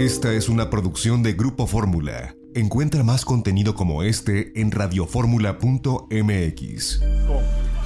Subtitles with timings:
[0.00, 2.34] Esta es una producción de Grupo Fórmula.
[2.54, 7.02] Encuentra más contenido como este en radioformula.mx.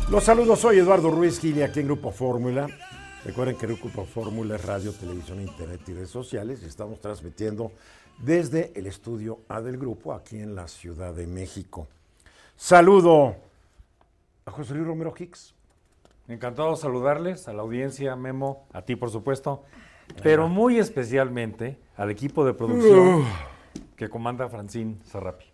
[0.08, 2.68] Los saludos, soy Eduardo Ruiz Gili aquí en Grupo Fórmula.
[3.24, 6.62] Recuerden que Grupo Fórmula es radio, televisión, internet y redes sociales.
[6.62, 7.72] Estamos transmitiendo
[8.18, 11.88] desde el estudio A del grupo aquí en la Ciudad de México.
[12.54, 13.34] Saludo
[14.46, 15.52] a José Luis Romero Hicks.
[16.28, 19.64] Encantado de saludarles, a la audiencia, Memo, a ti por supuesto,
[20.22, 23.24] pero muy especialmente al equipo de producción
[23.96, 25.44] que comanda Francín Sarrapi.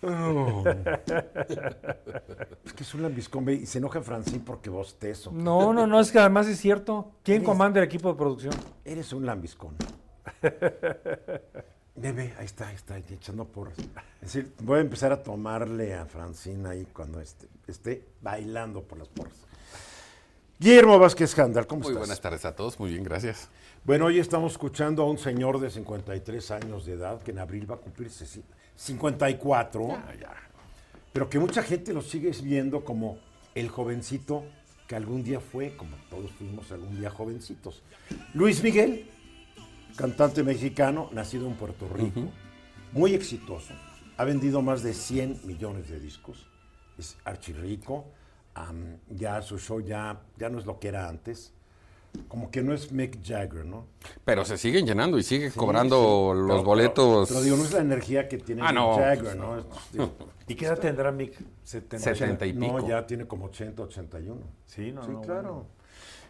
[2.64, 5.30] Es que es un lambiscón y se enoja Francín porque vos teso.
[5.32, 7.12] No, no, no, es que además es cierto.
[7.22, 8.54] ¿Quién comanda el equipo de producción?
[8.84, 9.76] Eres un lambiscón.
[11.96, 13.76] Bebe, ahí está, ahí está, echando porras.
[14.22, 18.98] Es decir, voy a empezar a tomarle a Francine ahí cuando esté, esté bailando por
[18.98, 19.34] las porras.
[20.58, 22.00] Guillermo Vázquez Handal, ¿cómo Muy estás?
[22.00, 23.48] buenas tardes a todos, muy bien, gracias.
[23.82, 27.68] Bueno, hoy estamos escuchando a un señor de 53 años de edad que en abril
[27.68, 28.44] va a cumplirse sí,
[28.74, 29.98] 54,
[31.14, 33.18] pero que mucha gente lo sigue viendo como
[33.54, 34.44] el jovencito
[34.86, 37.82] que algún día fue, como todos fuimos algún día jovencitos.
[38.34, 39.08] Luis Miguel,
[39.96, 42.28] cantante mexicano, nacido en Puerto Rico,
[42.92, 43.72] muy exitoso,
[44.18, 46.46] ha vendido más de 100 millones de discos,
[46.98, 48.04] es archirrico,
[48.52, 51.54] am, ya su show ya, ya no es lo que era antes,
[52.28, 53.86] como que no es Mick Jagger, ¿no?
[54.24, 57.28] Pero se siguen llenando y sigue cobrando Sí, los pero- boletos.
[57.28, 59.58] Pero, digo, no es la energía que tiene Ah, Mick no, Jagger, pues ¿no?
[59.58, 60.10] Es- digo,
[60.48, 61.34] ¿Y qué edad tendrá Mick?
[61.62, 61.98] 70.
[62.14, 62.78] 70 y pico.
[62.80, 64.40] no, ya tiene como 80, 81.
[64.66, 65.42] Sí, no, sí, no, claro.
[65.42, 65.66] bueno.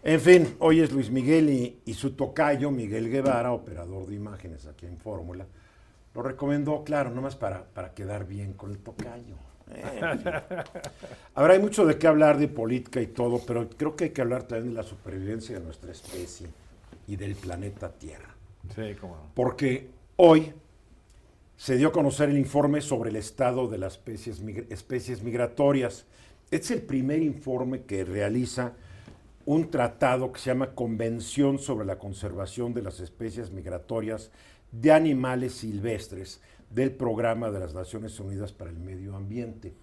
[0.02, 4.66] En fin, hoy es Luis Miguel y, y su tocayo, Miguel Guevara, operador de imágenes
[4.66, 5.46] aquí en Fórmula,
[6.14, 9.36] lo recomendó, claro, nomás para, para quedar bien con el tocayo.
[11.34, 14.20] Ahora hay mucho de qué hablar de política y todo, pero creo que hay que
[14.20, 16.48] hablar también de la supervivencia de nuestra especie
[17.06, 18.34] y del planeta Tierra
[18.74, 19.22] Sí, cómo no.
[19.34, 20.52] porque hoy
[21.56, 24.40] se dio a conocer el informe sobre el estado de las especies,
[24.70, 26.06] especies migratorias.
[26.50, 28.72] Este es el primer informe que realiza
[29.44, 34.30] un tratado que se llama Convención sobre la Conservación de las Especies Migratorias
[34.72, 39.74] de Animales Silvestres del Programa de las Naciones Unidas para el Medio Ambiente.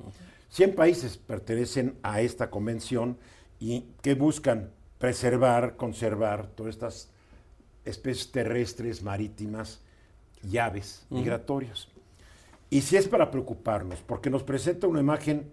[0.49, 3.17] 100 países pertenecen a esta convención
[3.59, 7.09] y que buscan preservar, conservar todas estas
[7.85, 9.81] especies terrestres, marítimas
[10.43, 11.87] y aves migratorias.
[12.69, 15.51] Y si es para preocuparnos, porque nos presenta una imagen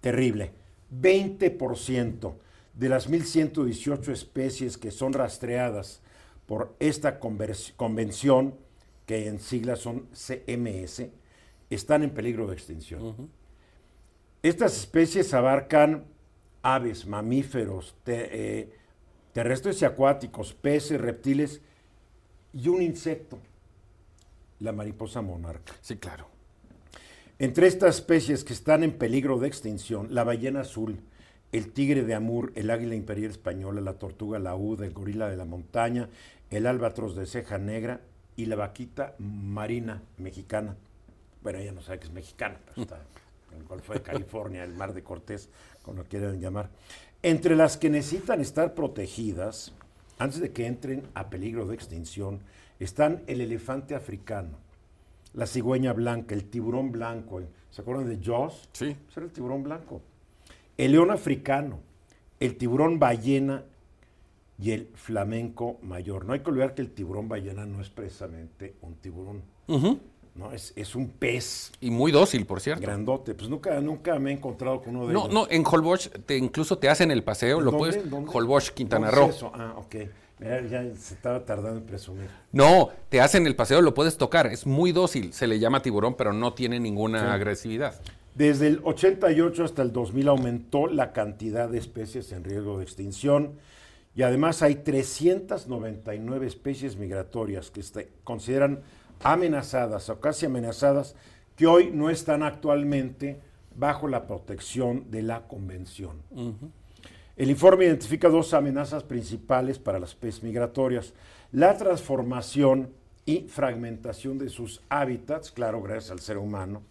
[0.00, 0.52] terrible.
[0.92, 2.34] 20%
[2.74, 6.00] de las 1.118 especies que son rastreadas
[6.46, 8.54] por esta convención,
[9.06, 11.08] que en siglas son CMS,
[11.70, 13.30] están en peligro de extinción.
[14.42, 16.04] Estas especies abarcan
[16.62, 18.72] aves, mamíferos, te- eh,
[19.32, 21.60] terrestres y acuáticos, peces, reptiles
[22.52, 23.38] y un insecto,
[24.60, 25.74] la mariposa monarca.
[25.80, 26.26] Sí, claro.
[27.38, 31.00] Entre estas especies que están en peligro de extinción, la ballena azul,
[31.52, 35.44] el tigre de Amur, el águila imperial española, la tortuga laúd, el gorila de la
[35.44, 36.08] montaña,
[36.50, 38.00] el albatros de ceja negra
[38.36, 40.76] y la vaquita marina mexicana.
[41.42, 42.96] Bueno, ella no sabe que es mexicana, pero está
[43.52, 45.48] en el Golfo de California, el Mar de Cortés,
[45.82, 46.70] como lo quieran llamar.
[47.22, 49.72] Entre las que necesitan estar protegidas,
[50.18, 52.40] antes de que entren a peligro de extinción,
[52.78, 54.58] están el elefante africano,
[55.34, 57.42] la cigüeña blanca, el tiburón blanco.
[57.70, 58.68] ¿Se acuerdan de Jaws?
[58.72, 58.96] Sí.
[59.08, 60.02] Ese era el tiburón blanco.
[60.76, 61.80] El león africano,
[62.38, 63.64] el tiburón ballena
[64.58, 66.24] y el flamenco mayor.
[66.24, 69.42] No hay que olvidar que el tiburón ballena no es precisamente un tiburón.
[70.34, 72.82] No, es, es un pez Y muy dócil, por cierto.
[72.82, 73.34] grandote.
[73.34, 75.32] Pues nunca, nunca me he encontrado con uno de No, ellos.
[75.32, 77.78] no, en Holbox te, incluso te hacen el paseo, lo ¿Dónde?
[77.78, 78.10] puedes.
[78.10, 78.30] ¿Dónde?
[78.32, 79.30] Holbox, Quintana ¿Dónde Roo.
[79.30, 79.52] es eso?
[79.54, 79.94] Ah, ok.
[80.38, 82.28] Mira, ya se estaba tardando en presumir.
[82.52, 84.46] No, te hacen el paseo, lo puedes tocar.
[84.48, 85.32] Es muy dócil.
[85.32, 87.98] Se le llama tiburón, pero no tiene ninguna agresividad.
[88.34, 93.52] Desde el 88 hasta el 2000 aumentó la cantidad de especies en riesgo de extinción
[94.16, 98.80] y además hay 399 especies migratorias que se consideran
[99.22, 101.14] amenazadas o casi amenazadas
[101.54, 103.38] que hoy no están actualmente
[103.76, 106.22] bajo la protección de la convención.
[107.36, 111.12] El informe identifica dos amenazas principales para las especies migratorias.
[111.52, 112.88] La transformación
[113.26, 116.82] y fragmentación de sus hábitats, claro, gracias al ser humano.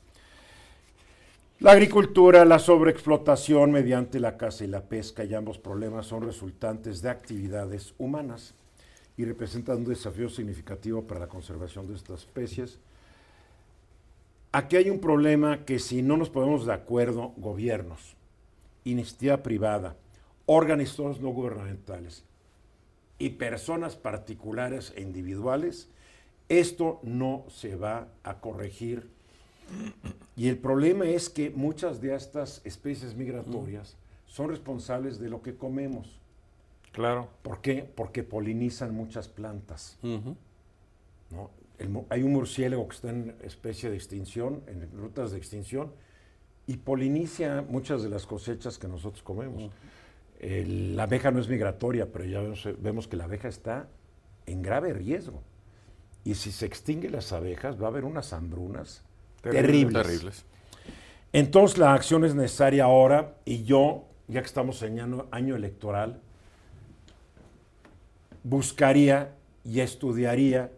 [1.59, 7.01] La agricultura, la sobreexplotación mediante la caza y la pesca y ambos problemas son resultantes
[7.01, 8.53] de actividades humanas
[9.15, 12.77] y representan un desafío significativo para la conservación de estas especies.
[14.51, 18.17] Aquí hay un problema que si no nos ponemos de acuerdo, gobiernos,
[18.83, 19.95] iniciativa privada,
[20.47, 22.25] organismos no gubernamentales
[23.17, 25.87] y personas particulares e individuales,
[26.49, 29.14] esto no se va a corregir.
[30.35, 33.95] Y el problema es que muchas de estas especies migratorias
[34.27, 36.19] son responsables de lo que comemos.
[36.91, 37.29] Claro.
[37.41, 37.89] ¿Por qué?
[37.95, 39.97] Porque polinizan muchas plantas.
[42.09, 45.91] Hay un murciélago que está en especie de extinción, en rutas de extinción,
[46.67, 49.69] y poliniza muchas de las cosechas que nosotros comemos.
[50.39, 53.87] El- la abeja no es migratoria, pero ya vemos, vemos que la abeja está
[54.45, 55.41] en grave riesgo.
[56.23, 59.03] Y si se extinguen las abejas, va a haber unas hambrunas
[59.51, 60.45] Terribles.
[61.33, 66.21] Entonces la acción es necesaria ahora y yo, ya que estamos en año, año electoral,
[68.43, 69.33] buscaría
[69.63, 70.71] y estudiaría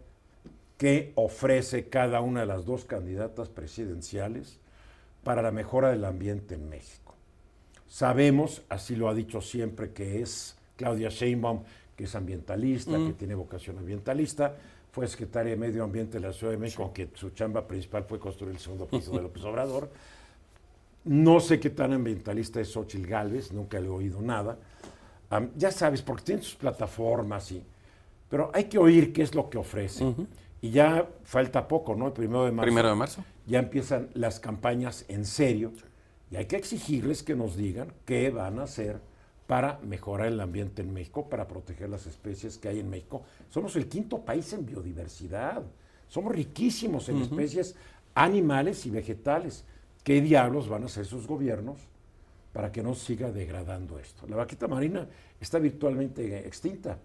[0.78, 4.58] qué ofrece cada una de las dos candidatas presidenciales
[5.24, 7.14] para la mejora del ambiente en México.
[7.86, 11.62] Sabemos, así lo ha dicho siempre, que es Claudia Sheinbaum,
[11.96, 14.54] que es ambientalista, que tiene vocación ambientalista,
[14.98, 18.18] fue secretaria de Medio Ambiente de la Ciudad de México, aunque su chamba principal fue
[18.18, 19.88] construir el segundo piso de López Obrador.
[21.04, 24.58] No sé qué tan ambientalista es Xochitl Galvez, nunca le he oído nada.
[25.56, 27.62] Ya sabes, porque tienen sus plataformas y...
[28.28, 30.12] Pero hay que oír qué es lo que ofrece.
[30.60, 32.08] Y ya falta poco, ¿no?
[32.08, 32.66] El primero de marzo.
[32.66, 33.24] Primero de marzo.
[33.46, 35.70] Ya empiezan las campañas en serio
[36.32, 39.00] y hay que exigirles que nos digan qué van a hacer
[39.48, 43.22] para mejorar el ambiente en México, para proteger las especies que hay en México.
[43.48, 45.62] Somos el quinto país en biodiversidad.
[46.06, 47.74] Somos riquísimos en especies
[48.14, 49.64] animales y vegetales.
[50.04, 51.78] ¿Qué diablos van a hacer sus gobiernos
[52.52, 54.26] para que no siga degradando esto?
[54.26, 55.08] La vaquita marina
[55.40, 56.98] está virtualmente extinta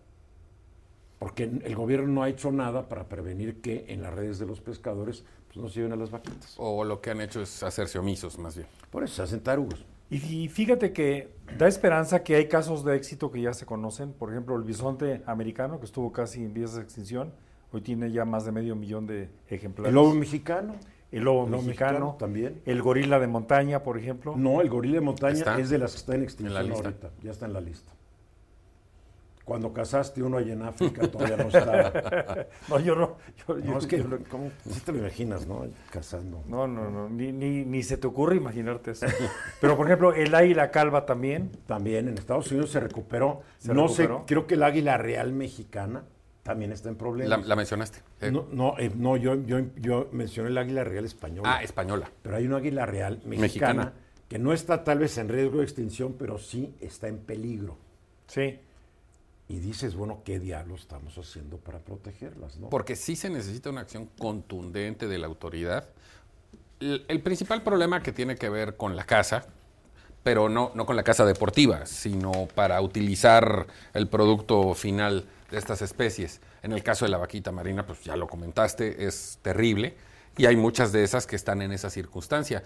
[1.20, 4.60] porque el gobierno no ha hecho nada para prevenir que en las redes de los
[4.60, 6.56] pescadores pues, no se lleven a las vaquitas.
[6.58, 8.68] O lo que han hecho es hacerse omisos, más bien.
[8.92, 9.86] Por eso se hacen tarugos.
[10.14, 14.14] Y fí- fíjate que da esperanza que hay casos de éxito que ya se conocen.
[14.14, 17.34] Por ejemplo, el bisonte americano, que estuvo casi en vías de extinción,
[17.72, 19.90] hoy tiene ya más de medio millón de ejemplares.
[19.90, 20.76] El lobo mexicano.
[21.12, 22.62] El lobo el lobo mexicano, mexicano también.
[22.66, 24.36] El gorila de montaña, por ejemplo.
[24.36, 25.60] No, el gorila de montaña Está.
[25.60, 26.88] es de las que está en extinción En la lista.
[26.88, 27.12] ahorita.
[27.22, 27.92] Ya está en la lista.
[29.46, 31.92] Cuando cazaste uno allá en África todavía no estaba.
[32.70, 33.18] No, yo no.
[33.46, 34.52] yo- No, yo- es que, yo ¿cómo?
[34.70, 35.66] Sí te lo imaginas, ¿no?
[35.92, 36.42] Cazando.
[36.48, 39.06] No, no, no, ni, ni, ni se te ocurre imaginarte eso.
[39.60, 41.52] Pero, por ejemplo, el águila calva también.
[41.68, 43.42] También en Estados Unidos se recuperó.
[43.58, 44.20] ¿Se no recuperó?
[44.20, 46.04] sé, creo que el águila real mexicana
[46.42, 47.46] también está en problemas.
[47.46, 48.00] la mencionaste.
[48.22, 51.56] Eh, No, no, eh, no, yo, yo, yo mencioné el águila real española.
[51.58, 52.10] Ah, española.
[52.22, 53.94] Pero hay una águila real mexicana, Mexicana.
[54.30, 57.78] que no está tal vez en riesgo de extinción, pero sí está en peligro.
[58.28, 58.60] Sí.
[59.54, 62.58] Y dices, bueno, ¿qué diablos estamos haciendo para protegerlas?
[62.58, 62.70] ¿no?
[62.70, 65.90] Porque sí se necesita una acción contundente de la autoridad.
[66.80, 69.46] El, el principal problema que tiene que ver con la casa,
[70.24, 75.84] pero no, no con la casa deportiva, sino para utilizar el producto final de estas
[75.84, 76.42] especies.
[76.64, 79.96] En el caso de la vaquita marina, pues ya lo comentaste, es terrible
[80.36, 82.64] y hay muchas de esas que están en esa circunstancia.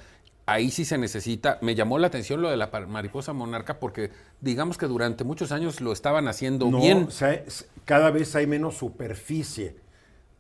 [0.49, 4.11] Ahí sí se necesita, me llamó la atención lo de la mariposa monarca porque
[4.41, 7.03] digamos que durante muchos años lo estaban haciendo No, bien.
[7.07, 9.75] o sea, es- cada vez hay menos superficie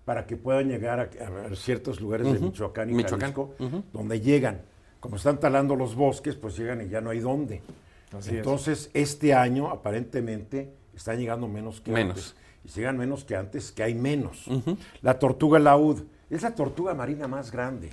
[0.05, 3.53] para que puedan llegar a, a ciertos lugares de Michoacán y Michoacán, Jalisco,
[3.91, 4.61] donde llegan.
[5.01, 7.61] Como están talando los bosques, pues llegan y ya no hay dónde.
[8.17, 8.35] Así es.
[8.37, 12.15] Entonces, este año aparentemente están llegando menos que Menos.
[12.17, 12.35] antes.
[12.63, 14.45] Y si llegan menos que antes, que hay menos.
[15.01, 17.89] La tortuga laúd es la tortuga marina más grande.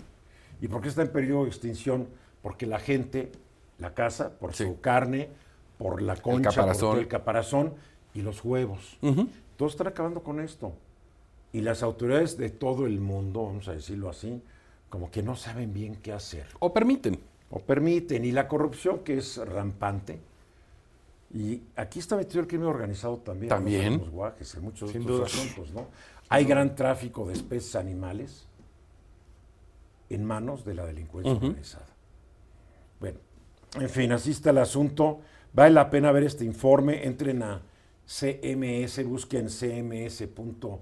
[0.64, 2.08] ¿Y por qué está en periodo de extinción?
[2.40, 3.30] Porque la gente
[3.78, 4.64] la caza por Sí.
[4.64, 5.28] su carne,
[5.76, 6.98] por la concha, por caparazón.
[7.00, 7.74] el caparazón
[8.14, 8.96] y los huevos.
[9.58, 10.72] Todos están acabando con esto.
[11.52, 14.40] Y las autoridades de todo el mundo, vamos a decirlo así,
[14.88, 16.46] como que no saben bien qué hacer.
[16.60, 17.20] O permiten.
[17.50, 18.24] O permiten.
[18.24, 20.18] Y la corrupción, que es rampante.
[21.34, 23.50] Y aquí está metido el crimen organizado también.
[23.50, 23.92] También.
[23.94, 25.26] En los guajes, en muchos Sin otros duda.
[25.26, 25.88] asuntos, ¿no?
[26.30, 28.46] Hay gran tráfico de especies animales
[30.14, 31.86] en manos de la delincuencia organizada.
[33.00, 33.18] Bueno,
[33.80, 35.20] en fin, así está el asunto.
[35.52, 37.04] Vale la pena ver este informe.
[37.06, 37.60] Entren a
[38.06, 40.26] CMS, busquen CMS.
[40.28, 40.80] punto-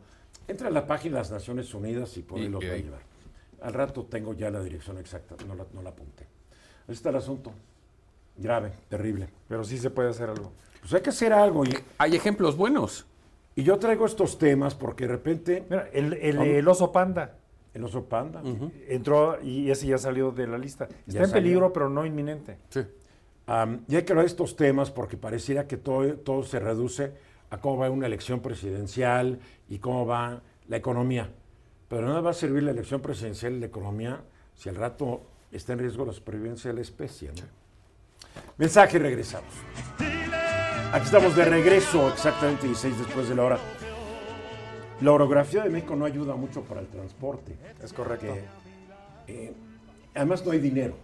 [0.48, 3.00] Entra a la página de las Naciones Unidas y por ahí los va a llevar.
[3.62, 6.26] Al rato tengo ya la dirección exacta, no la, no la apunté.
[6.88, 7.52] Está el asunto.
[8.36, 9.28] Grave, terrible.
[9.48, 10.52] Pero sí se puede hacer algo.
[10.80, 11.64] Pues hay que hacer algo.
[11.64, 13.06] Y, Hay ejemplos buenos.
[13.54, 16.48] y yo traigo estos temas porque de repente Mira, el, el- Vamos.
[16.54, 17.36] el oso panda
[17.74, 18.42] el oso panda,
[18.88, 20.84] entró y ese ya salió de la lista.
[20.84, 21.42] Está Ya en salió.
[21.42, 22.58] peligro, pero no inminente.
[22.68, 22.80] Sí.
[23.46, 27.12] Am, y hay que hablar de estos temas porque pareciera que todo, todo se reduce
[27.50, 29.38] a cómo va una elección presidencial
[29.68, 31.30] y cómo va la economía.
[31.88, 34.20] Pero nada va a servir la elección presidencial y la economía
[34.54, 37.28] si al rato está en riesgo la supervivencia de la especie.
[37.28, 37.42] ¿no?
[38.58, 39.52] Mensaje y regresamos.
[40.92, 43.58] Aquí estamos de regreso, exactamente 16 después de la hora.
[45.02, 47.56] La orografía de México no ayuda mucho para el transporte.
[47.82, 48.26] Es correcto.
[49.26, 49.52] eh,
[50.14, 50.94] además no hay dinero,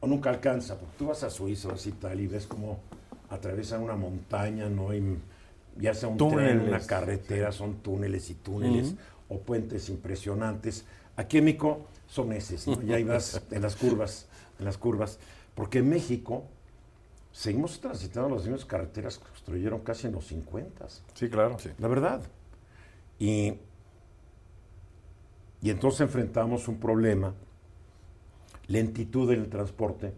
[0.00, 2.78] o nunca alcanza, porque tú vas a Suiza, vas a Italia y ves cómo
[3.30, 5.18] atraviesan una montaña, no hay,
[5.76, 6.68] ya sea un tren, Túneles.
[6.68, 8.94] una carretera, son túneles y túneles,
[9.28, 10.84] o puentes impresionantes.
[11.16, 12.82] Aquí en México son esos, ¿no?
[12.82, 14.26] y ahí vas en las curvas,
[14.58, 15.18] en las curvas,
[15.54, 16.44] porque en México
[17.32, 20.86] seguimos transitando las mismas carreteras que construyeron casi en los 50.
[21.14, 21.58] Sí, claro.
[21.58, 21.70] Sí.
[21.78, 22.22] La verdad.
[23.18, 23.54] Y,
[25.60, 27.34] y entonces enfrentamos un problema,
[28.68, 30.12] lentitud en el transporte,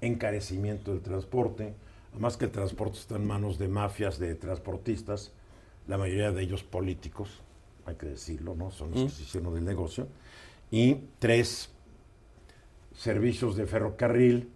[0.00, 1.74] encarecimiento del transporte,
[2.12, 5.32] además que el transporte está en manos de mafias de transportistas,
[5.86, 7.40] la mayoría de ellos políticos,
[7.86, 8.70] hay que decirlo, ¿no?
[8.70, 10.06] Son los que se hicieron del negocio.
[10.70, 11.70] Y tres,
[12.94, 14.50] servicios de ferrocarril,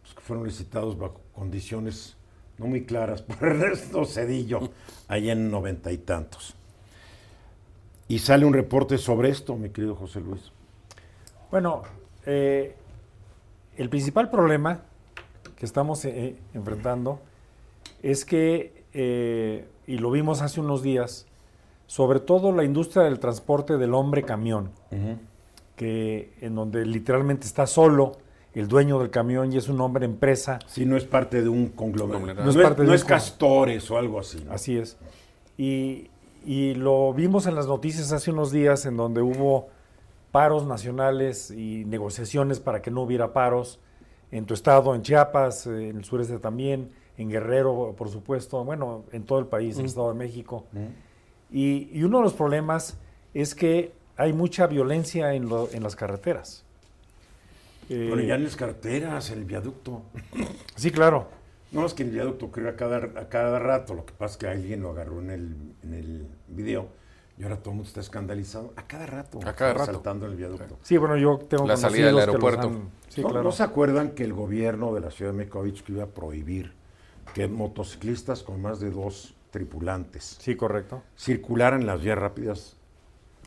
[0.00, 2.16] pues, que fueron licitados bajo condiciones
[2.56, 4.70] no muy claras por Ernesto Cedillo,
[5.06, 6.54] allá en noventa y tantos.
[8.08, 10.50] Y sale un reporte sobre esto, mi querido José Luis.
[11.50, 11.82] Bueno,
[12.24, 12.74] eh,
[13.76, 14.80] el principal problema
[15.56, 17.20] que estamos eh, enfrentando
[18.02, 21.26] es que, eh, y lo vimos hace unos días,
[21.86, 24.70] sobre todo la industria del transporte del hombre camión,
[25.76, 28.12] que en donde literalmente está solo
[28.54, 30.58] el dueño del camión y es un hombre empresa.
[30.66, 32.42] Si no es parte de un conglomerado.
[32.42, 34.42] No es, No es parte no es Castores o algo así.
[34.44, 34.52] ¿no?
[34.52, 34.96] Así es.
[35.56, 36.10] Y,
[36.44, 39.68] y lo vimos en las noticias hace unos días en donde hubo
[40.32, 43.78] paros nacionales y negociaciones para que no hubiera paros
[44.30, 49.04] en tu estado, en Chiapas, eh, en el sureste también, en Guerrero, por supuesto, bueno,
[49.12, 50.66] en todo el país, en el Estado de México.
[51.50, 52.96] Y, y uno de los problemas
[53.34, 56.64] es que hay mucha violencia en, lo- en las carreteras.
[57.88, 60.02] Eh, Bueno, ya en las carreteras, el viaducto.
[60.76, 61.28] Sí, claro.
[61.72, 64.36] No es que el viaducto ocurre a cada, a cada rato, lo que pasa es
[64.38, 66.88] que alguien lo agarró en el, en el video
[67.38, 68.72] y ahora todo el mundo está escandalizado.
[68.76, 69.38] A cada rato.
[69.44, 69.92] A cada rato.
[69.92, 70.78] Saltando en el viaducto.
[70.82, 72.82] Sí, bueno, yo tengo La salida del conocidos que los aeropuerto.
[72.84, 73.44] han- Sí, ¿No, claro.
[73.44, 76.04] ¿No se acuerdan que el gobierno de la Ciudad de México ha dicho que iba
[76.04, 76.72] a prohibir
[77.34, 81.02] que motociclistas con más de dos tripulantes Sí, correcto.
[81.16, 82.76] circularan en las vías rápidas?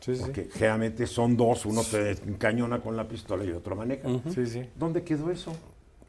[0.00, 0.22] Sí, sí.
[0.22, 4.08] Porque generalmente son dos, uno te encañona con la pistola y otro maneja.
[4.34, 4.68] Sí, sí.
[4.74, 5.52] ¿Dónde quedó eso?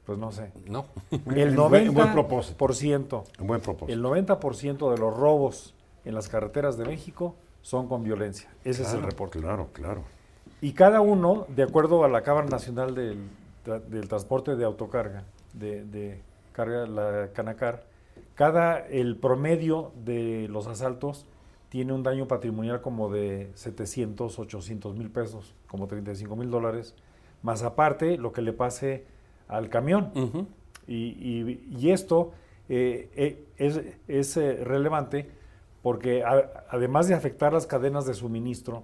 [0.06, 0.52] Pues no sé.
[0.68, 0.86] No.
[1.12, 1.20] El
[1.50, 3.24] En buen- en buen 90%, propósito.
[3.40, 3.94] Un buen propósito.
[3.94, 5.74] el 90% de los robos
[6.06, 8.50] en las carreteras de México son con violencia.
[8.66, 9.40] Ese es el reporte.
[9.40, 10.04] Claro, claro.
[10.60, 13.18] Y cada uno, de acuerdo a la Cámara Nacional del,
[13.90, 17.86] del Transporte de Autocarga, de, de carga, la Canacar,
[18.36, 21.26] cada, el promedio de los asaltos
[21.70, 26.96] tiene un daño patrimonial como de 700, 800 mil pesos, como 35 mil dólares,
[27.42, 29.06] más aparte lo que le pase
[29.56, 30.12] al camión.
[30.88, 32.32] Y, y- y esto
[32.70, 35.30] eh, eh, es, es, eh, relevante
[35.82, 38.84] porque a- además de afectar las cadenas de suministro,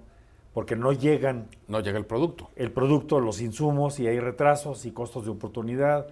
[0.54, 2.50] porque no llegan No llega el producto.
[2.56, 6.06] el producto, los insumos y hay retrasos y costos de oportunidad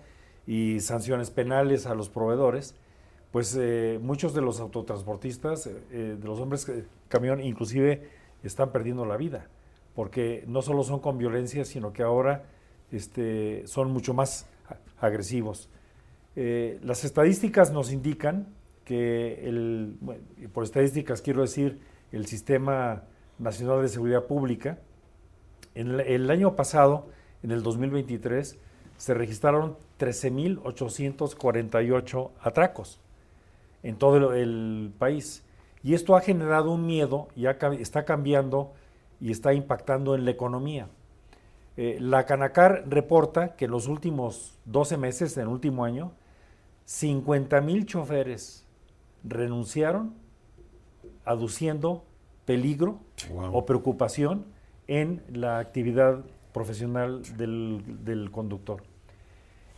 [0.46, 2.74] y sanciones penales a los proveedores,
[3.32, 8.08] pues eh, muchos de los autotransportistas, eh, de los hombres que camión, inclusive
[8.42, 9.46] están perdiendo la vida,
[9.94, 12.44] porque no solo son con violencia, sino que ahora
[12.92, 14.46] este, son mucho más
[15.00, 15.68] agresivos.
[16.36, 18.46] Eh, las estadísticas nos indican
[18.84, 21.80] que, el, bueno, por estadísticas quiero decir,
[22.12, 23.02] el Sistema
[23.38, 24.78] Nacional de Seguridad Pública,
[25.74, 27.10] en el, año pasado,
[27.42, 28.58] en el 2023,
[28.96, 33.00] se registraron 13.848 atracos
[33.82, 35.44] en todo el, el país.
[35.84, 38.72] Y esto ha generado un miedo y está cambiando
[39.20, 40.88] y está impactando en la economía.
[41.80, 46.10] Eh, la Canacar reporta que en los últimos 12 meses, en el último año,
[46.86, 48.64] 50 mil choferes
[49.22, 50.14] renunciaron
[51.24, 52.04] aduciendo
[52.44, 52.98] peligro
[53.32, 53.56] Wow.
[53.56, 54.46] o preocupación
[54.86, 58.82] en la actividad profesional del, del conductor.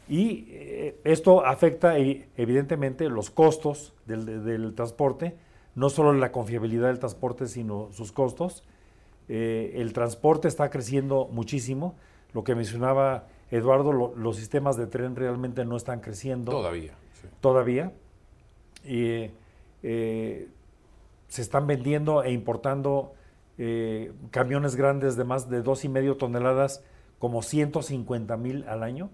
[0.09, 5.37] Y eh, esto afecta e- evidentemente los costos del, de- del transporte,
[5.75, 8.65] no solo la confiabilidad del transporte, sino sus costos.
[9.33, 11.95] Eh, el transporte está creciendo muchísimo.
[12.33, 16.95] Lo que mencionaba Eduardo, lo- los sistemas de tren realmente no están creciendo Todavía.
[17.21, 17.29] sí.
[17.41, 17.93] todavía.
[18.85, 19.31] Y,
[19.85, 20.49] eh,
[21.29, 23.13] se están vendiendo e importando
[23.63, 26.83] eh, camiones grandes de más de dos y medio toneladas,
[27.21, 29.11] como 150 mil al año.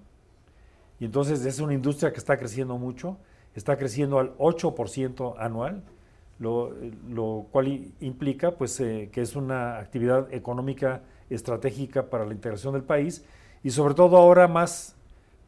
[0.99, 3.19] Y entonces es una industria que está creciendo mucho,
[3.55, 5.83] está creciendo al 8% anual,
[6.39, 6.73] lo,
[7.09, 12.83] lo cual implica pues, eh, que es una actividad económica estratégica para la integración del
[12.85, 13.25] país
[13.65, 14.95] y sobre todo ahora más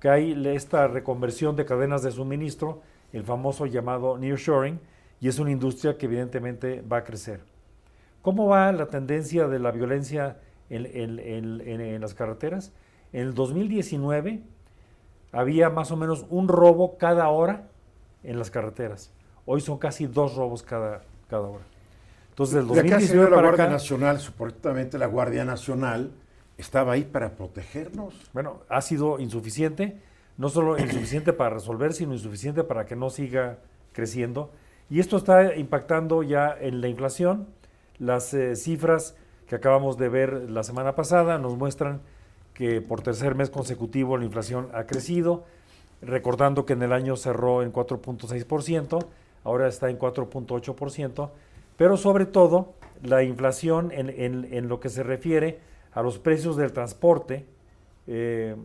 [0.01, 2.81] que hay esta reconversión de cadenas de suministro
[3.13, 4.79] el famoso llamado nearshoring,
[5.21, 7.41] y es una industria que evidentemente va a crecer.
[8.23, 10.37] ¿Cómo va la tendencia de la violencia
[10.69, 12.71] en, en- en- en- en las carreteras?
[13.13, 14.43] En el 2019
[15.33, 17.69] había más o menos un robo cada hora
[18.23, 19.11] en las carreteras.
[19.51, 21.65] Hoy son casi dos robos cada, cada hora.
[22.29, 26.11] Entonces, del De acá se 2019 la para Guardia acá, Nacional, supuestamente la Guardia Nacional
[26.59, 28.13] estaba ahí para protegernos.
[28.35, 30.03] bueno, ha sido insuficiente,
[30.37, 33.57] no solo insuficiente para resolver, sino insuficiente para que no siga
[33.95, 34.51] creciendo.
[34.91, 37.47] Y esto está impactando ya en la inflación.
[37.99, 42.03] Las eh, cifras que acabamos de ver la semana pasada nos muestran
[42.53, 45.45] que por tercer mes consecutivo la inflación ha crecido,
[46.03, 49.07] recordando que en el año cerró en 4.6%,
[49.45, 51.31] ahora está en 4.8%,
[51.77, 55.59] pero sobre todo la inflación en, en- en lo que se refiere
[55.93, 57.45] a los precios del transporte
[58.07, 58.57] eh,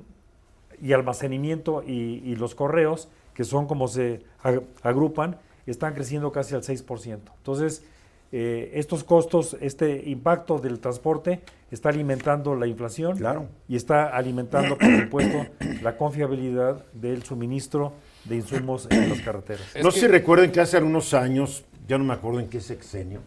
[0.82, 6.56] y almacenamiento y, y los correos, que son como se ag- agrupan, están creciendo casi
[6.56, 7.20] al 6%.
[7.38, 7.84] Entonces,
[8.32, 13.46] eh, estos costos, este impacto del transporte está alimentando la inflación Claro.
[13.70, 15.46] y está alimentando, por supuesto,
[15.84, 17.94] la confiabilidad del suministro
[18.26, 19.76] de insumos en las carreteras.
[19.76, 22.50] Es no que- sé si recuerden que hace algunos años, ya no me acuerdo en
[22.50, 23.22] qué sexenio,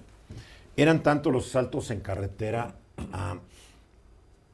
[0.77, 2.75] eran tanto los saltos en carretera
[3.13, 3.37] a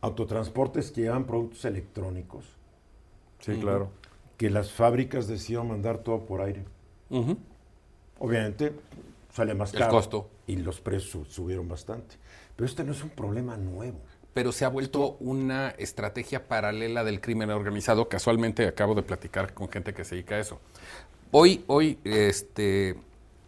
[0.01, 2.45] autotransportes que llevan productos electrónicos
[3.41, 3.91] Sí, claro.
[4.37, 6.65] que las fábricas decidieron mandar todo por aire.
[8.19, 8.73] Obviamente
[9.33, 9.93] sale más El caro.
[9.93, 10.29] costo.
[10.47, 12.17] Y los precios su- subieron bastante.
[12.57, 13.99] Pero este no es un problema nuevo.
[14.35, 18.09] Pero se ha vuelto una estrategia paralela del crimen organizado.
[18.09, 20.61] Casualmente acabo de platicar con gente que se dedica a eso.
[21.31, 22.97] Hoy, hoy, este,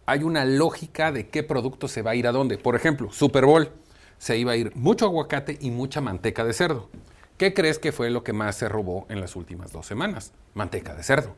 [0.05, 2.57] hay una lógica de qué producto se va a ir a dónde.
[2.57, 3.69] Por ejemplo, Super Bowl
[4.17, 6.89] se iba a ir mucho aguacate y mucha manteca de cerdo.
[7.37, 10.31] ¿Qué crees que fue lo que más se robó en las últimas dos semanas?
[10.53, 11.35] Manteca de cerdo.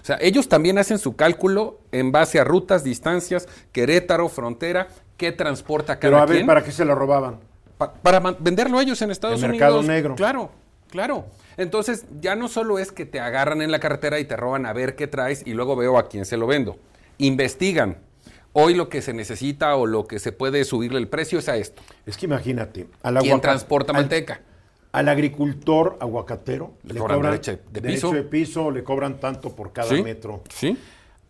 [0.00, 5.32] O sea, ellos también hacen su cálculo en base a rutas, distancias, Querétaro, frontera, qué
[5.32, 6.46] transporta cada Pero a ver, quien.
[6.46, 7.40] ¿para qué se la robaban?
[7.80, 9.60] Pa- para venderlo ellos en Estados El Unidos.
[9.68, 10.14] mercado negro.
[10.14, 10.50] Claro,
[10.90, 11.24] claro.
[11.56, 14.74] Entonces, ya no solo es que te agarran en la carretera y te roban a
[14.74, 16.76] ver qué traes y luego veo a quién se lo vendo.
[17.16, 17.96] Investigan.
[18.52, 21.56] Hoy lo que se necesita o lo que se puede subirle el precio es a
[21.56, 21.80] esto.
[22.04, 24.42] Es que imagínate, al ¿Quién transporta manteca?
[24.92, 28.12] Al agricultor aguacatero Le cobran derecho de derecho piso.
[28.12, 30.02] de piso, le cobran tanto por cada ¿Sí?
[30.02, 30.42] metro.
[30.52, 30.76] ¿Sí?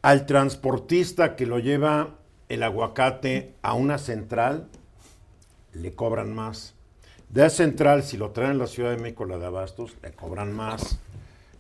[0.03, 2.17] Al transportista que lo lleva
[2.49, 4.67] el aguacate a una central,
[5.75, 6.75] le cobran más.
[7.29, 10.13] De la central, si lo traen a la Ciudad de México, la de Abastos, le
[10.13, 10.99] cobran más.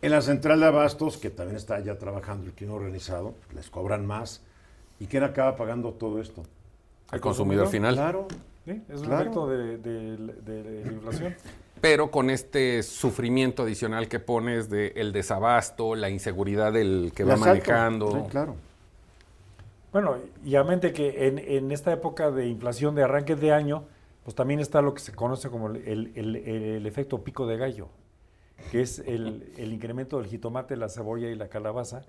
[0.02, 4.06] En la central de Abastos, que también está ya trabajando el crimen organizado, les cobran
[4.06, 4.42] más.
[4.98, 6.42] ¿Y quién acaba pagando todo esto?
[7.10, 7.94] Al consumidor final.
[7.94, 8.26] Claro.
[8.64, 9.20] Sí, es un Claro.
[9.22, 11.34] efecto de, de- de la inflación.
[11.80, 17.30] Pero con este sufrimiento adicional que pones de el desabasto, la inseguridad del que El
[17.30, 18.12] va manejando.
[18.12, 18.56] Sí, claro.
[19.92, 23.84] Bueno, y a mente que en, en esta época de inflación de arranque de año,
[24.30, 27.88] pues también está lo que se conoce como el, el- efecto pico de gallo,
[28.70, 32.02] que es el, el incremento del jitomate, la cebolla y la calabaza,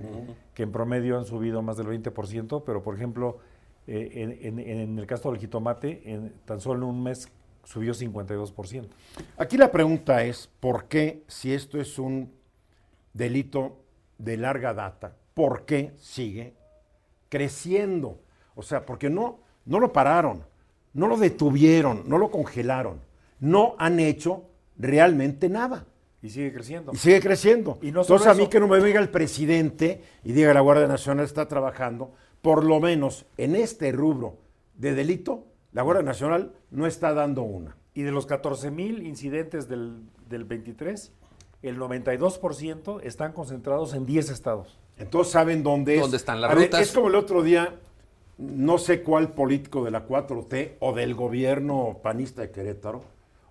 [0.54, 3.40] que en promedio han subido más del 20%, pero por ejemplo,
[3.88, 7.28] eh, en, en- en el caso del jitomate, en tan solo en un mes
[7.64, 8.86] subió 52%.
[9.38, 12.32] Aquí la pregunta es, ¿por qué, si esto es un
[13.14, 13.78] delito
[14.20, 16.54] de larga data, por qué sigue
[17.30, 18.20] creciendo?
[18.54, 20.44] O sea, porque no, no lo pararon,
[20.94, 23.02] no lo detuvieron, no lo congelaron,
[23.40, 24.44] no han hecho
[24.78, 25.86] realmente nada.
[26.22, 26.92] Y sigue creciendo.
[26.94, 27.80] Y sigue creciendo.
[27.82, 28.50] Y no Entonces a mí eso.
[28.52, 32.80] que no me venga el presidente y diga la Guardia Nacional está trabajando, por lo
[32.80, 34.38] menos en este rubro
[34.76, 37.76] de delito, la Guardia Nacional no está dando una.
[37.94, 41.12] Y de los 14 mil incidentes del, del 23,
[41.64, 44.78] el 92% están concentrados en 10 estados.
[44.98, 46.02] Entonces saben dónde es.
[46.02, 46.82] ¿Dónde están las A ver, rutas?
[46.82, 47.76] es como el otro día,
[48.42, 53.04] no sé cuál político de la 4T o del gobierno panista de Querétaro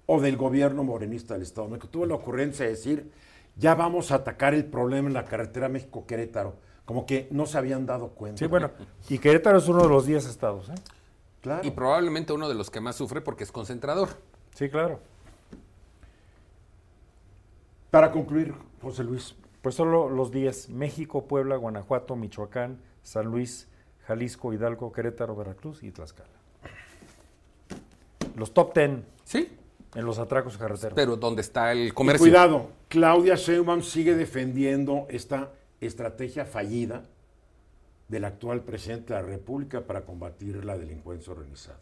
[0.07, 3.13] o del gobierno morenista del Estado de México tuvo la ocurrencia de decir,
[3.57, 6.55] ya vamos a atacar el problema en la carretera México-Querétaro.
[6.85, 8.39] Como que no se habían dado cuenta.
[8.41, 8.73] Sí, bueno,
[9.09, 10.69] y Querétaro es uno de los 10 estados.
[10.71, 10.75] ¿eh?
[11.41, 11.65] claro.
[11.65, 14.09] Y probablemente uno de los que más sufre porque es concentrador.
[14.57, 14.99] Sí, claro.
[17.93, 23.69] Para concluir, José Luis, Pues solo los 10, México, Puebla, Guanajuato, Michoacán, San Luis,
[24.15, 26.29] Jalisco, Hidalgo, Querétaro, Veracruz y Tlaxcala.
[28.35, 28.91] Los top 10
[29.23, 29.49] Sí,
[29.95, 30.95] en los atracos carreteros.
[30.97, 32.25] pero ¿dónde está el y comercio?
[32.25, 37.05] cuidado, Claudia Sheinbaum sigue defendiendo esta estrategia fallida
[38.09, 41.79] del actual presidente de la República para combatir la delincuencia organizada.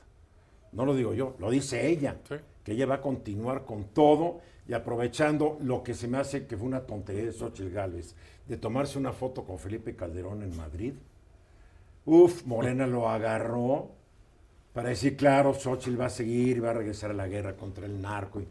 [0.73, 2.35] No lo digo yo, lo dice ella, Sí.
[2.63, 6.59] que ella va a continuar con todo y aprovechando lo que se me hace que
[6.59, 8.15] fue una tontería de Xochitl Gálvez,
[8.47, 10.93] de tomarse una foto con Felipe Calderón en Madrid.
[12.05, 13.91] Uf, Morena lo agarró
[14.73, 17.87] para decir, claro, Xochitl va a seguir y va a regresar a la guerra contra
[17.87, 18.41] el narco.
[18.41, 18.49] Y,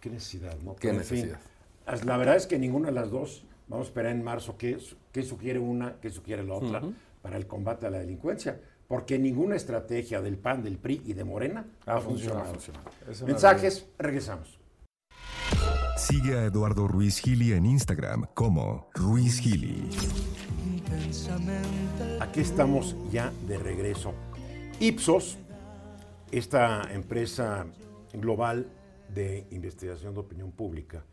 [0.00, 0.74] qué necesidad, ¿no?
[0.76, 1.40] Qué Pero, en fin, necesidad.
[1.86, 4.78] as- la verdad es que ninguna de las dos, vamos a esperar en marzo qué,
[5.12, 6.82] qué sugiere una, qué sugiere la otra
[7.22, 8.60] para el combate a la delincuencia.
[8.88, 12.46] Porque ninguna estrategia del PAN, del PRI y de Morena ha, funcionado.
[12.46, 12.90] funcionado.
[13.24, 14.59] Mensajes, regresamos.
[16.10, 19.88] Sigue a Eduardo Ruiz Gili en Instagram como Ruiz Gili.
[22.18, 24.12] Aquí estamos ya de regreso.
[24.80, 25.38] Ipsos,
[26.32, 27.64] esta empresa
[28.12, 28.66] global
[29.14, 31.04] de investigación de opinión pública,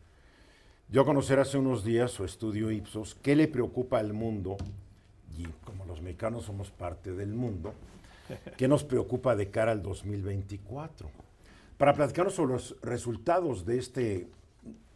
[0.92, 4.56] a conocer hace unos días su estudio Ipsos, qué le preocupa al mundo,
[5.36, 7.72] y como los mexicanos somos parte del mundo,
[8.56, 11.08] qué nos preocupa de cara al 2024.
[11.76, 14.26] Para platicarnos sobre los resultados de este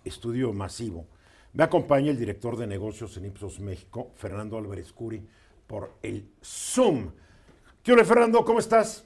[0.05, 1.07] estudio masivo,
[1.55, 5.23] me acompaña el director de negocios en Ipsos México, Fernando Álvarez Curi,
[5.67, 7.11] por el Zoom.
[7.83, 8.45] ¿Qué hola, Fernando?
[8.45, 9.05] ¿Cómo estás?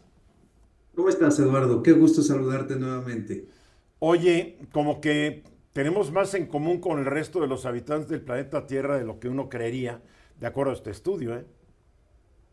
[0.94, 1.82] ¿Cómo estás, Eduardo?
[1.82, 3.48] Qué gusto saludarte nuevamente.
[3.98, 8.66] Oye, como que tenemos más en común con el resto de los habitantes del planeta
[8.66, 10.02] Tierra de lo que uno creería,
[10.38, 11.44] de acuerdo a este estudio, ¿eh?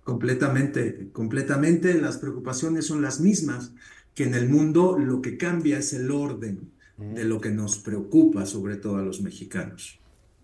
[0.04, 1.94] Completamente, completamente.
[2.02, 3.74] Las preocupaciones son las mismas,
[4.16, 8.46] que en el mundo lo que cambia es el orden de lo que nos preocupa,
[8.46, 10.00] sobre todo a los mexicanos.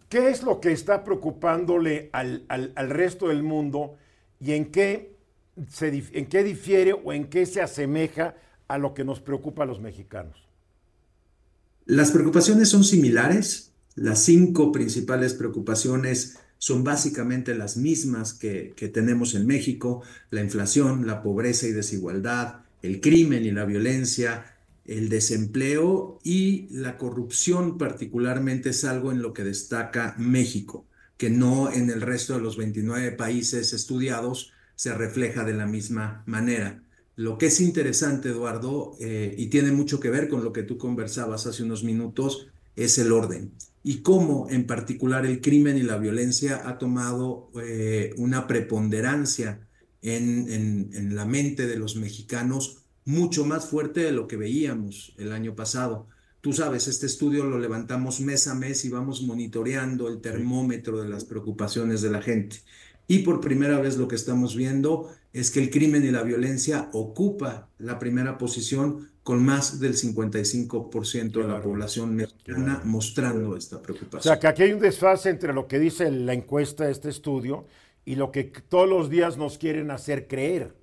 [0.10, 3.96] ¿Qué es lo que está preocupándole al, al- al resto del mundo
[4.40, 5.16] y en qué,
[5.70, 8.36] se, en qué difiere o en qué se asemeja
[8.68, 10.48] a lo que nos preocupa a los mexicanos?
[11.86, 13.72] Las preocupaciones son similares.
[13.96, 20.04] Las cinco principales preocupaciones son básicamente las mismas que, que tenemos en México.
[20.30, 24.46] La inflación, la pobreza y desigualdad, el crimen y la violencia,
[24.86, 30.88] el desempleo y la corrupción particularmente es algo en lo que destaca México,
[31.18, 36.24] que no en el resto de los 29 países estudiados se refleja de la misma
[36.26, 36.84] manera.
[37.16, 40.78] Lo que es interesante, Eduardo, eh, y tiene mucho que ver con lo que tú
[40.78, 45.98] conversabas hace unos minutos, es el orden y cómo en particular el crimen y la
[45.98, 49.68] violencia ha tomado eh, una preponderancia
[50.02, 52.79] en, en- en la mente de los mexicanos
[53.10, 56.08] mucho más fuerte de lo que veíamos el año pasado.
[56.42, 61.10] Tú sabes, este estudio lo levantamos mes a mes y vamos monitoreando el termómetro de
[61.10, 62.58] las preocupaciones de la gente.
[63.08, 66.92] Y por primera vez lo que estamos viendo es que el crimen y la violencia
[66.94, 73.82] ocupa la primera posición con más del 55% de la población mexicana mostrando esta O
[73.82, 74.22] preocupación.
[74.22, 77.66] sea, que aquí hay un desfase entre lo que dice la encuesta de este estudio
[78.06, 80.79] y lo que todos los días nos quieren hacer creer.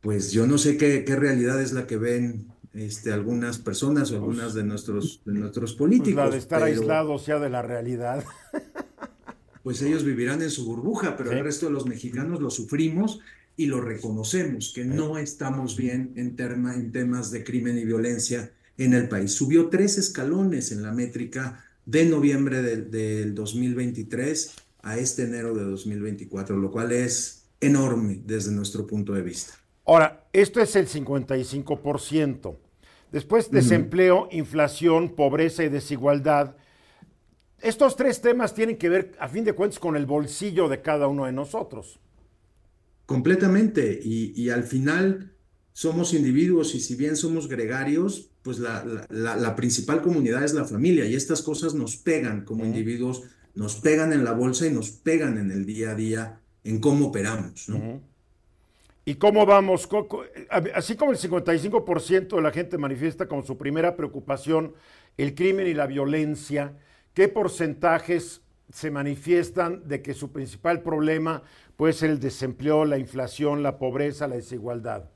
[0.00, 4.16] Pues yo no sé qué, qué realidad es la que ven este, algunas personas o
[4.16, 6.24] algunas de nuestros, de nuestros Pues políticos.
[6.24, 8.24] la de estar pero, aislados ya de la realidad.
[9.62, 11.36] Pues ellos vivirán en su burbuja, pero Sí.
[11.36, 13.20] el resto de los mexicanos lo sufrimos
[13.58, 18.52] y lo reconocemos, que no estamos bien en, terma- en temas de crimen y violencia
[18.78, 19.32] en el país.
[19.32, 24.50] Subió tres escalones en la métrica de noviembre del, del 2023
[24.82, 29.52] a este enero de 2024, lo cual es enorme desde nuestro punto de vista.
[29.90, 32.56] Ahora, esto es el 55%.
[33.10, 36.54] Después, desempleo, inflación, pobreza y desigualdad.
[37.60, 41.08] Estos tres temas tienen que ver, a fin de cuentas, con el bolsillo de cada
[41.08, 41.98] uno de nosotros.
[43.06, 44.00] Completamente.
[44.02, 45.32] Y, y al final
[45.72, 50.54] somos individuos y si bien somos gregarios, pues la, la- la- la principal comunidad es
[50.54, 53.22] la familia y estas cosas nos pegan como individuos,
[53.56, 57.06] nos pegan en la bolsa y nos pegan en el día a día en cómo
[57.08, 58.00] operamos, ¿no?
[59.04, 59.86] ¿Y cómo vamos?
[59.86, 60.24] Co-
[60.74, 64.74] Así como el 55% de la gente manifiesta como su primera preocupación
[65.16, 66.76] el crimen y la violencia,
[67.14, 71.42] ¿qué porcentajes se manifiestan de que su principal problema
[71.76, 75.10] puede ser el desempleo, la inflación, la pobreza, la desigualdad?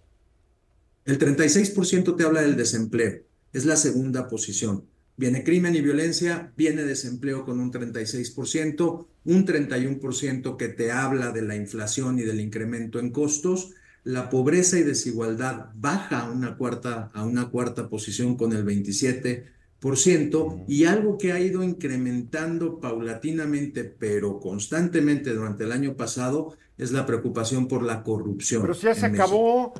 [1.05, 3.21] El 36% te habla del desempleo,
[3.53, 4.89] es la segunda posición.
[5.17, 11.43] Viene crimen y violencia, viene desempleo con un 36%, un 31% que te habla de
[11.43, 13.75] la inflación y del incremento en costos.
[14.03, 20.65] La pobreza y desigualdad baja a una cuarta, a una cuarta posición con el 27%.
[20.67, 27.07] Y algo que ha ido incrementando paulatinamente, pero constantemente durante el año pasado, es la
[27.07, 28.63] preocupación por la corrupción.
[28.63, 29.25] Pero si ya se en México.
[29.25, 29.75] acabó.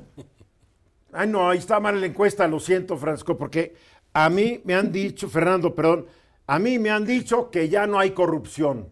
[1.13, 3.75] Ay, no, ahí está mal la encuesta, lo siento, Francisco, porque
[4.15, 6.07] a mí me han dicho, Fernando, perdón,
[6.47, 8.89] a mí me han dicho que ya no hay corrupción.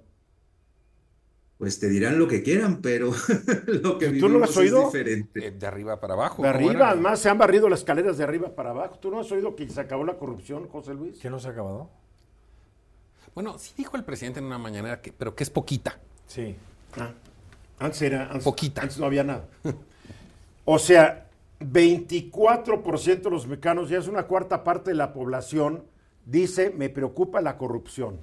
[1.58, 3.12] pues te dirán lo que quieran, pero
[3.66, 4.80] lo que ¿Tú no lo has oído?
[4.80, 5.46] es diferente.
[5.46, 6.42] Eh, de arriba para abajo.
[6.42, 6.90] De ¿cómo arriba, era?
[6.90, 8.98] además se han barrido las escaleras de arriba para abajo.
[8.98, 11.18] ¿Tú no has oído que se acabó la corrupción, José Luis?
[11.20, 11.88] ¿Qué no se ha acabado?
[13.34, 15.98] Bueno, sí dijo el presidente en una mañanera, que, pero que es poquita.
[16.26, 16.56] Sí.
[16.98, 17.12] Ah,
[17.78, 18.24] antes era.
[18.26, 18.82] Antes, Poquita.
[18.82, 19.46] Antes no había nada.
[20.64, 21.28] o sea,
[21.64, 25.84] 24% de los mexicanos, ya es una cuarta parte de la población,
[26.26, 28.18] dice: Me preocupa la corrupción.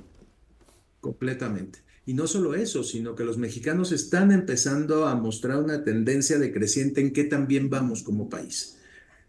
[1.02, 1.80] Completamente.
[2.06, 7.02] Y no solo eso, sino que los mexicanos están empezando a mostrar una tendencia decreciente
[7.02, 8.78] en qué también vamos como país.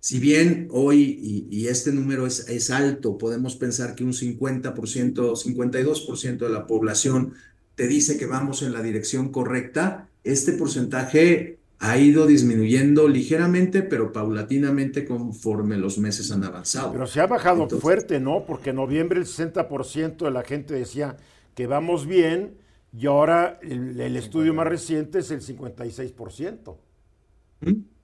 [0.00, 6.38] Si bien hoy, y, este número es, es, alto, podemos pensar que un 50%, 52%
[6.38, 7.34] de la población
[7.74, 14.12] te dice que vamos en la dirección correcta, este porcentaje ha ido disminuyendo ligeramente, pero
[14.12, 16.92] paulatinamente conforme los meses han avanzado.
[16.92, 18.44] Pero se ha bajado Entonces, fuerte, ¿no?
[18.46, 21.16] Porque en noviembre el 60% de la gente decía
[21.54, 22.58] que vamos bien
[22.92, 26.76] y ahora el, el estudio más reciente es el 56%.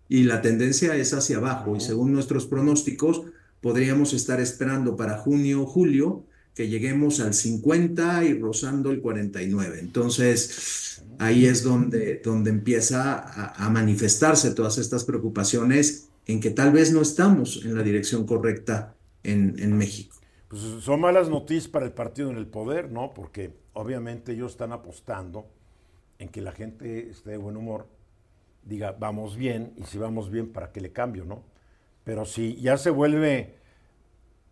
[0.09, 3.25] Y la tendencia es hacia abajo y según nuestros pronósticos
[3.61, 6.25] podríamos estar esperando para junio o julio
[6.57, 9.79] que lleguemos al 50 y rozando el 49.
[9.79, 16.73] Entonces ahí es donde, donde empieza a, a manifestarse todas estas preocupaciones en que tal
[16.73, 20.16] vez no estamos en la dirección correcta en, en México.
[20.49, 23.12] Pues son malas noticias para el partido en el poder, ¿no?
[23.12, 25.47] Porque obviamente ellos están apostando
[26.19, 27.87] en que la gente esté de buen humor,
[28.64, 31.42] diga, vamos bien, y si vamos bien, ¿para qué le cambio, no?
[32.03, 33.56] Pero si ya se vuelve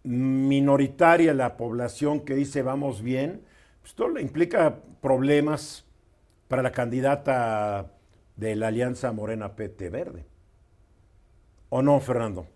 [0.04, 3.40] minoritaria la población que dice vamos bien,
[3.80, 5.84] pues esto le implica problemas
[6.48, 7.90] para la candidata
[8.36, 10.26] de la Alianza Morena PT Verde.
[11.70, 12.46] ¿O no, Fernando?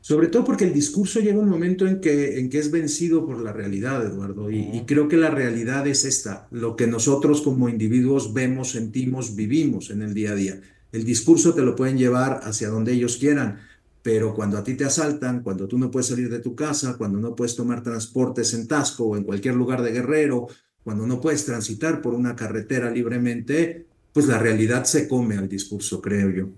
[0.00, 3.40] Sobre todo porque el discurso llega un momento en que, en que es vencido por
[3.40, 7.70] la realidad, Eduardo, y, y, creo que la realidad es esta, lo que nosotros como
[7.70, 10.60] individuos vemos, sentimos, vivimos en el día a día.
[10.92, 13.60] El discurso te lo pueden llevar hacia donde ellos quieran,
[14.04, 17.18] pero cuando a ti te asaltan, cuando tú no puedes salir de tu casa, cuando
[17.18, 20.46] no puedes tomar transportes en Tasco o en cualquier lugar de Guerrero,
[20.82, 26.02] cuando no puedes transitar por una carretera libremente, pues la realidad se come al discurso,
[26.02, 26.48] creo yo.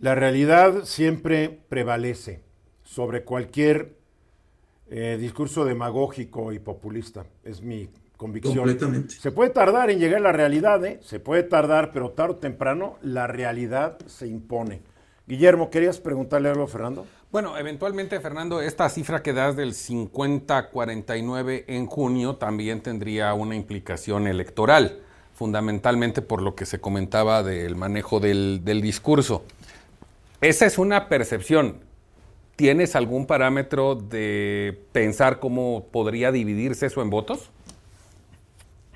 [0.00, 2.42] La realidad siempre prevalece
[2.84, 3.96] sobre cualquier
[4.88, 7.26] eh, discurso demagógico y populista.
[7.42, 8.58] Es mi convicción.
[8.58, 9.16] Completamente.
[9.16, 11.00] Se puede tardar en llegar a la realidad, ¿eh?
[11.02, 14.82] se puede tardar, pero tarde o temprano la realidad se impone.
[15.28, 17.04] Guillermo, ¿querías preguntarle algo a Fernando?
[17.32, 24.28] Bueno, eventualmente, Fernando, esta cifra que das del 50-49 en junio también tendría una implicación
[24.28, 25.00] electoral,
[25.34, 29.44] fundamentalmente por lo que se comentaba del manejo del, del discurso.
[30.40, 31.78] Esa es una percepción.
[32.54, 37.50] ¿Tienes algún parámetro de pensar cómo podría dividirse eso en votos?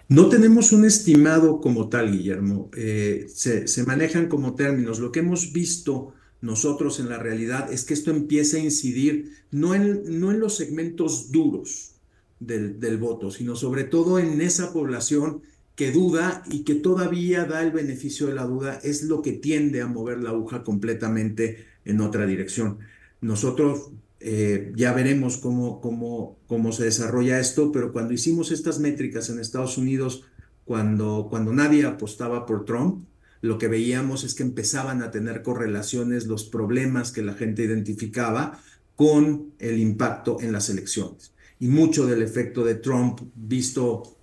[0.09, 2.71] No tenemos un estimado como tal, Guillermo.
[2.77, 5.01] Eh, se, se, manejan como términos.
[5.01, 9.75] Lo que hemos visto nosotros en la realidad es que esto empieza a incidir no
[9.75, 11.93] en, no en los segmentos duros
[12.39, 15.43] del, del voto, sino sobre todo en esa población
[15.77, 19.81] que duda y que todavía da el beneficio de la duda, es lo que tiende
[19.81, 22.79] a mover la aguja completamente en otra dirección.
[23.21, 29.31] Nosotros eh, ya veremos cómo, cómo, cómo se desarrolla esto, pero cuando hicimos estas métricas
[29.31, 30.25] en Estados Unidos,
[30.67, 33.05] cuando, cuando nadie apostaba por Trump,
[33.43, 38.61] lo que veíamos es que empezaban a tener correlaciones los problemas que la gente identificaba
[38.97, 41.33] con el impacto en las elecciones.
[41.59, 44.17] Y mucho del efecto de Trump visto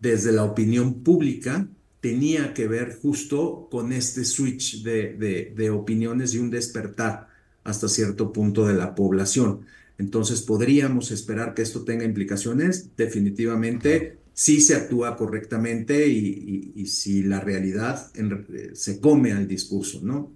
[0.00, 1.68] desde la opinión pública
[2.00, 7.28] tenía que ver justo con este switch de, de, opiniones y un despertar
[7.62, 9.60] hasta cierto punto de la población.
[9.98, 12.96] Entonces, ¿podríamos esperar que esto tenga implicaciones?
[12.96, 19.32] Definitivamente, si sí se actúa correctamente y, y, y si la realidad en, se come
[19.32, 20.30] al discurso, ¿no?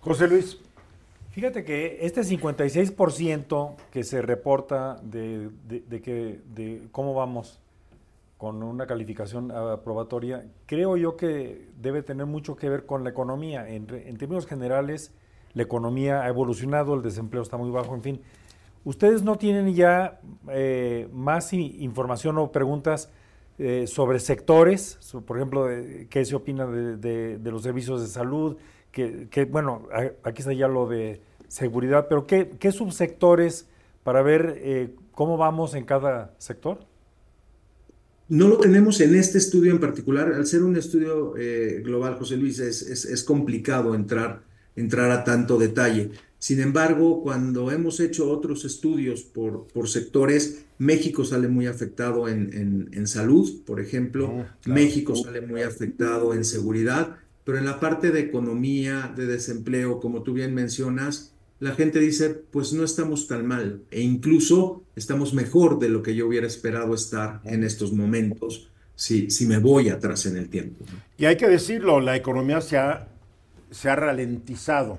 [0.00, 0.58] José Luis.
[1.30, 7.60] Fíjate que este 56% que se reporta de, de, de, que, de cómo vamos
[8.38, 13.68] con una calificación aprobatoria, creo yo que debe tener mucho que ver con la economía.
[13.68, 15.12] En, en términos generales,
[15.54, 18.20] la economía ha evolucionado, el desempleo está muy bajo, en fin.
[18.84, 23.10] ¿Ustedes no tienen ya eh, más información o preguntas
[23.58, 24.98] eh, sobre sectores?
[25.26, 25.68] Por ejemplo,
[26.08, 28.56] ¿qué se opina de, de, los servicios de salud?
[28.92, 29.88] Que, bueno,
[30.22, 33.66] aquí está ya lo de seguridad, pero ¿qué, subsectores
[34.02, 36.80] para ver eh, cómo vamos en cada sector?
[38.28, 40.32] No lo tenemos en este estudio en particular.
[40.32, 41.34] Al ser un estudio
[41.82, 44.45] global, José Luis, es, es complicado entrar
[44.76, 46.10] entrar a tanto detalle.
[46.38, 52.88] Sin embargo, cuando hemos hecho otros estudios por, por sectores, México sale muy afectado en,
[52.92, 58.20] en, salud, por ejemplo, México sale muy afectado en seguridad, pero en la parte de
[58.20, 63.80] economía, de desempleo, como tú bien mencionas, la gente dice, pues no estamos tan mal
[63.90, 69.30] e incluso estamos mejor de lo que yo hubiera esperado estar en estos momentos si,
[69.30, 70.84] si me voy atrás en el tiempo.
[71.16, 73.08] Y hay que decirlo, la economía se ha,
[73.70, 74.98] se ha ralentizado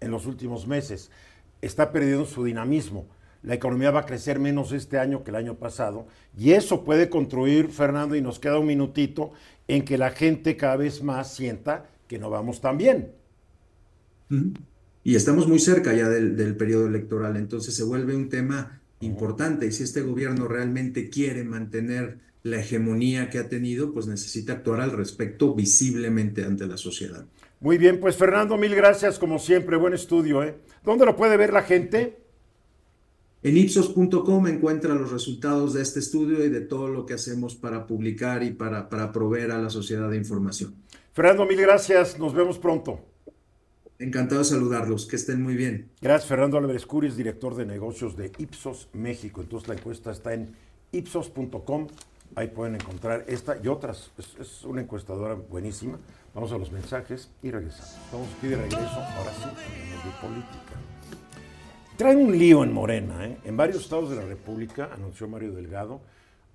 [0.00, 1.10] en los últimos meses,
[1.62, 3.06] está perdiendo su dinamismo.
[3.42, 7.08] La economía va a crecer menos este año que el año pasado y eso puede
[7.08, 9.32] construir, Fernando, y nos queda un minutito,
[9.68, 13.12] en que la gente cada vez más sienta que no vamos tan bien.
[15.02, 19.66] Y estamos muy cerca ya del, periodo electoral, entonces se vuelve un tema importante.
[19.66, 24.80] Y si este gobierno realmente quiere mantener la hegemonía que ha tenido, pues necesita actuar
[24.80, 27.26] al respecto visiblemente ante la sociedad.
[27.60, 30.42] Muy bien, pues Fernando, mil gracias como siempre, buen estudio.
[30.42, 30.56] ¿eh?
[30.84, 32.18] ¿Dónde lo puede ver la gente?
[33.42, 37.86] En ipsos.com encuentra los resultados de este estudio y de todo lo que hacemos para
[37.86, 40.74] publicar y para, para proveer a la sociedad de información.
[41.12, 43.00] Fernando, mil gracias, nos vemos pronto.
[43.98, 45.88] Encantado de saludarlos, que estén muy bien.
[46.02, 49.40] Gracias, Fernando Álvarez Curis, director de negocios de Ipsos México.
[49.40, 50.54] Entonces la encuesta está en
[50.92, 51.86] ipsos.com,
[52.34, 54.10] ahí pueden encontrar esta y otras.
[54.18, 55.98] Es, una encuestadora buenísima.
[56.36, 57.96] Vamos a los mensajes y regresamos.
[58.04, 60.74] Estamos aquí de regreso, ahora sí, de política.
[61.96, 63.38] Traen un lío en Morena, ¿eh?
[63.44, 66.02] En varios estados de la República, anunció Mario Delgado,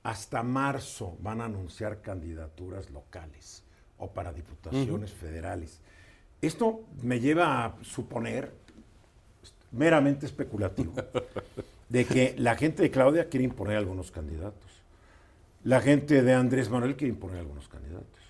[0.03, 3.63] hasta marzo van a anunciar candidaturas locales
[3.97, 5.81] o para diputaciones federales.
[6.43, 8.53] Esto me lleva a suponer,
[9.71, 10.93] meramente especulativo,
[11.89, 14.69] de que la gente de Claudia quiere imponer algunos candidatos.
[15.63, 18.20] La gente de Andrés Manuel quiere imponer algunos candidatos.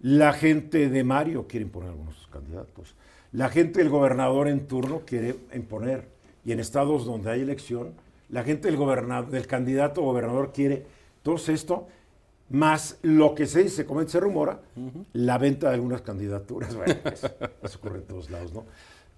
[0.00, 2.94] La gente de Mario quiere imponer algunos candidatos.
[3.32, 6.08] La gente del gobernador en turno quiere imponer.
[6.44, 7.92] Y en estados donde hay elección,
[8.30, 10.86] la gente del, gobernador, del candidato gobernador quiere.
[11.22, 11.86] Todo esto
[12.48, 14.60] más lo que se dice, como se rumora,
[15.12, 16.74] la venta de algunas candidaturas.
[16.74, 17.28] Bueno, eso,
[17.78, 18.64] ocurre en todos lados, ¿no?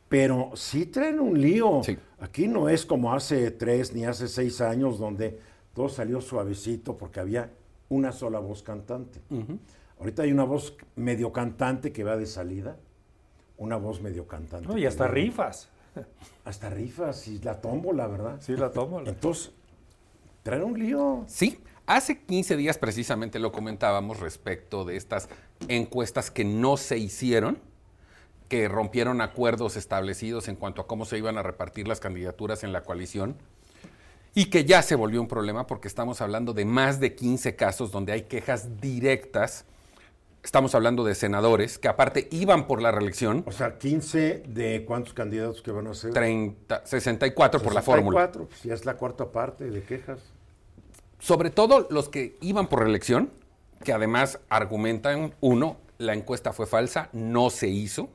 [0.09, 1.81] Pero sí traen un lío.
[2.21, 5.39] Aquí no es como hace tres ni hace seis años donde
[5.75, 7.51] todo salió suavecito porque había
[7.89, 9.21] una sola voz cantante.
[10.03, 12.77] Ahorita hay una voz medio cantante que va de salida,
[13.57, 14.79] una voz medio cantante.
[14.79, 15.69] y hasta rifas.
[16.45, 18.41] Hasta rifas y la tómbola, ¿verdad?
[18.41, 19.11] Sí, la tómbola.
[19.11, 19.53] Entonces,
[20.43, 21.25] traen un lío.
[21.29, 25.29] Sí, Hace 15 días precisamente lo comentábamos respecto de estas
[25.67, 27.59] encuestas que no se hicieron,
[28.49, 32.73] que rompieron acuerdos establecidos en cuanto a cómo se iban a repartir las candidaturas en
[32.73, 33.37] la coalición
[34.35, 37.91] y que ya se volvió un problema porque estamos hablando de más de 15 casos
[37.91, 39.65] donde hay quejas directas.
[40.43, 43.45] Estamos hablando de senadores que aparte iban por la reelección.
[43.47, 46.13] O sea, 15 de cuántos candidatos que van a ser?
[46.13, 48.21] 30, 64 por la fórmula.
[48.21, 50.33] 64, pues ya es la cuarta parte de quejas
[51.23, 53.31] sobre todo los que iban por reelección,
[53.85, 58.11] que además argumentan, uno, la encuesta fue falsa, no se hizo,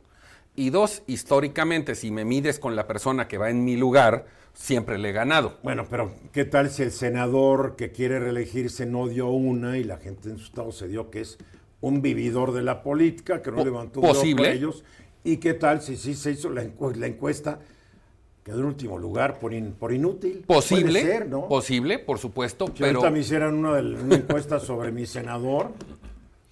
[0.57, 4.97] y dos, históricamente, si me mides con la persona que va en mi lugar, siempre
[4.97, 5.57] le he ganado.
[5.63, 9.97] Bueno, pero ¿qué tal si el senador que quiere reelegirse no dio una y la
[9.97, 11.37] gente en su estado se dio que es
[11.81, 14.83] un vividor de la política, que no levantó un por ellos?
[15.23, 17.59] ¿Y qué tal si sí se hizo la, encuesta
[18.43, 20.45] quedó en último lugar por, por inútil.
[20.47, 21.49] Posible, ser, ¿no?
[21.49, 22.99] posible, por supuesto, si pero...
[22.99, 25.73] ahorita me hicieran una, de, una encuesta sobre mi senador,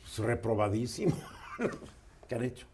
[0.02, 1.16] pues, reprobadísimo.
[2.28, 2.68] ¿Qué han hecho?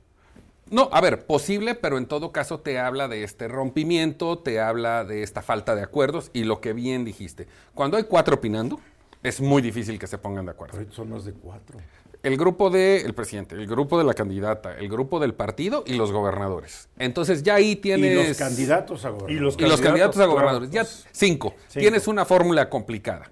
[0.72, 5.04] No, a ver, posible, pero en todo caso te habla de este rompimiento, te habla
[5.04, 7.46] de esta falta de acuerdos y lo que bien dijiste.
[7.76, 8.80] Cuando hay cuatro opinando,
[9.22, 10.78] es muy difícil que se pongan de acuerdo.
[10.80, 11.78] Pero son más de cuatro
[12.24, 16.12] el grupo del presidente, el grupo de la candidata, el grupo del partido y los
[16.12, 16.90] gobernadores.
[16.98, 18.12] Entonces ya ahí tienes...
[18.12, 19.58] Y los candidatos a gobernadores.
[19.60, 20.70] Y los candidatos, a gobernadores.
[20.70, 21.56] ya cinco.
[21.74, 23.32] Tienes una fórmula complicada.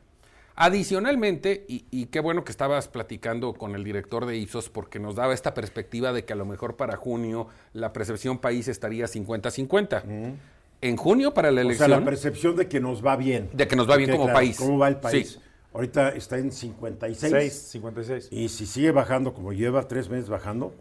[0.56, 5.34] Adicionalmente, y, qué bueno que estabas platicando con el director de Ipsos porque nos daba
[5.34, 10.36] esta perspectiva de que a lo mejor para junio la percepción país estaría 50-50.
[10.82, 11.92] En junio para la elección...
[11.92, 13.50] O sea, la percepción de que nos va bien.
[13.54, 14.58] De que nos va bien como país.
[14.58, 15.40] ¿Cómo va el país?
[15.74, 17.54] Ahorita está en 56.
[17.54, 18.30] 56.
[18.32, 20.74] Y si sigue bajando, como lleva tres meses bajando.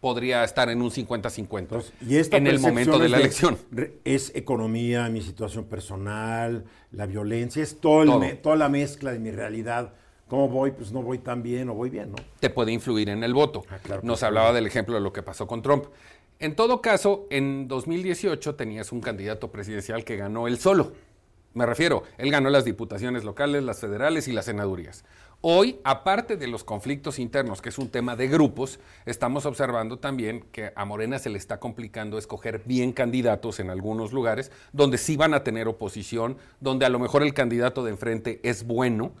[0.00, 1.84] Podría estar en un 50-50.
[2.08, 3.56] Y esta en el momento de la elección.
[4.04, 9.94] es economía, mi situación personal, la violencia, es todo toda la mezcla de mi realidad.
[10.26, 10.72] ¿Cómo voy?
[10.72, 12.16] Pues no voy tan bien o voy bien, ¿no?
[12.40, 13.64] Te puede influir en el voto.
[13.70, 15.84] Ah, Nos hablaba del ejemplo de lo que pasó con Trump.
[16.38, 20.94] En todo caso, en 2018 tenías un candidato presidencial que ganó él solo.
[21.54, 25.04] Me refiero, él ganó las diputaciones locales, las federales y las senadurías.
[25.42, 30.44] Hoy, aparte de los conflictos internos, que es un tema de grupos, estamos observando también
[30.52, 35.16] que a Morena se le está complicando escoger bien candidatos en algunos lugares, donde sí
[35.16, 39.12] van a tener oposición, donde a lo mejor el candidato de enfrente es bueno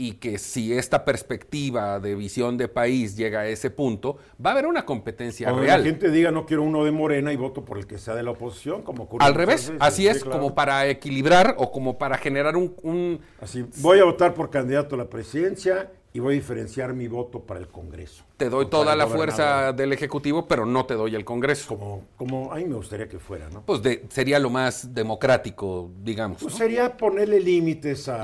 [0.00, 4.52] y que si esta perspectiva de visión de país llega a ese punto, va a
[4.52, 5.80] haber una competencia Cuando real.
[5.80, 8.22] la gente diga no quiero uno de Morena y voto por el que sea de
[8.22, 9.76] la oposición, como ocurre Al revés, veces.
[9.82, 10.38] así Sí, es, claro.
[10.38, 14.94] como para equilibrar o como para generar un, un- Así, voy a votar por candidato
[14.94, 18.22] a la presidencia y voy a diferenciar mi voto para el Congreso.
[18.36, 21.66] te doy toda la fuerza del Ejecutivo, pero no te doy el Congreso.
[21.76, 23.62] Como, como a mí me gustaría que fuera, ¿no?
[23.66, 26.38] Pues de- sería lo más democrático, digamos.
[26.40, 26.58] Pues ¿no?
[26.58, 28.08] sería ponerle Límites.
[28.08, 28.22] al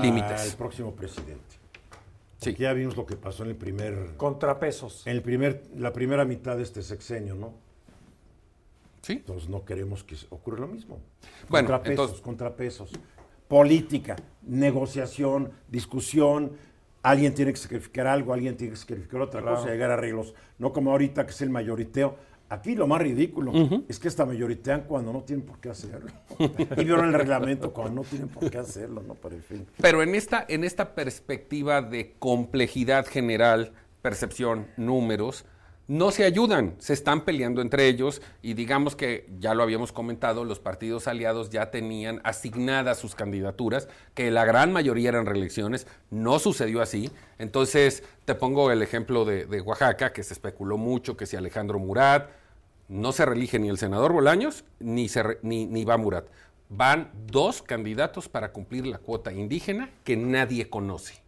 [0.57, 1.54] próximo presidente.
[2.45, 2.55] Sí.
[2.57, 5.05] Ya vimos lo que pasó en el primer, Contrapesos.
[5.07, 7.53] en el primer, la primera mitad de este sexenio, ¿no?
[9.01, 9.13] Sí.
[9.13, 10.99] Entonces no queremos que ocurra lo mismo.
[11.49, 12.89] Bueno, contrapesos, entonces- contrapesos.
[13.47, 16.53] Política, negociación, discusión.
[17.03, 20.33] Alguien tiene que sacrificar algo, alguien tiene que sacrificar otra cosa, llegar a arreglos.
[20.57, 22.15] No como ahorita que es el mayoriteo.
[22.47, 23.51] Aquí lo más ridículo
[23.87, 26.11] es que esta mayoritean cuando no tienen por qué hacerlo.
[26.39, 29.15] y vieron el reglamento cuando no tienen por qué hacerlo, ¿no?
[29.15, 29.65] Para el fin.
[29.81, 33.71] Pero en esta, en esta perspectiva de complejidad general,
[34.03, 35.45] percepción, números,
[35.87, 40.43] no se ayudan, se están peleando entre ellos y digamos que, ya lo habíamos comentado,
[40.43, 46.39] los partidos aliados ya tenían asignadas sus candidaturas, que la gran mayoría eran reelecciones, no
[46.39, 47.11] sucedió así.
[47.37, 52.29] Entonces, te pongo el ejemplo de, Oaxaca, que se especuló mucho que si Alejandro Murat,
[52.87, 56.27] no se reelige ni el senador Bolaños, ni, se re- ni, ni va Murat.
[56.69, 61.24] Van dos candidatos para cumplir la cuota indígena que nadie conoce.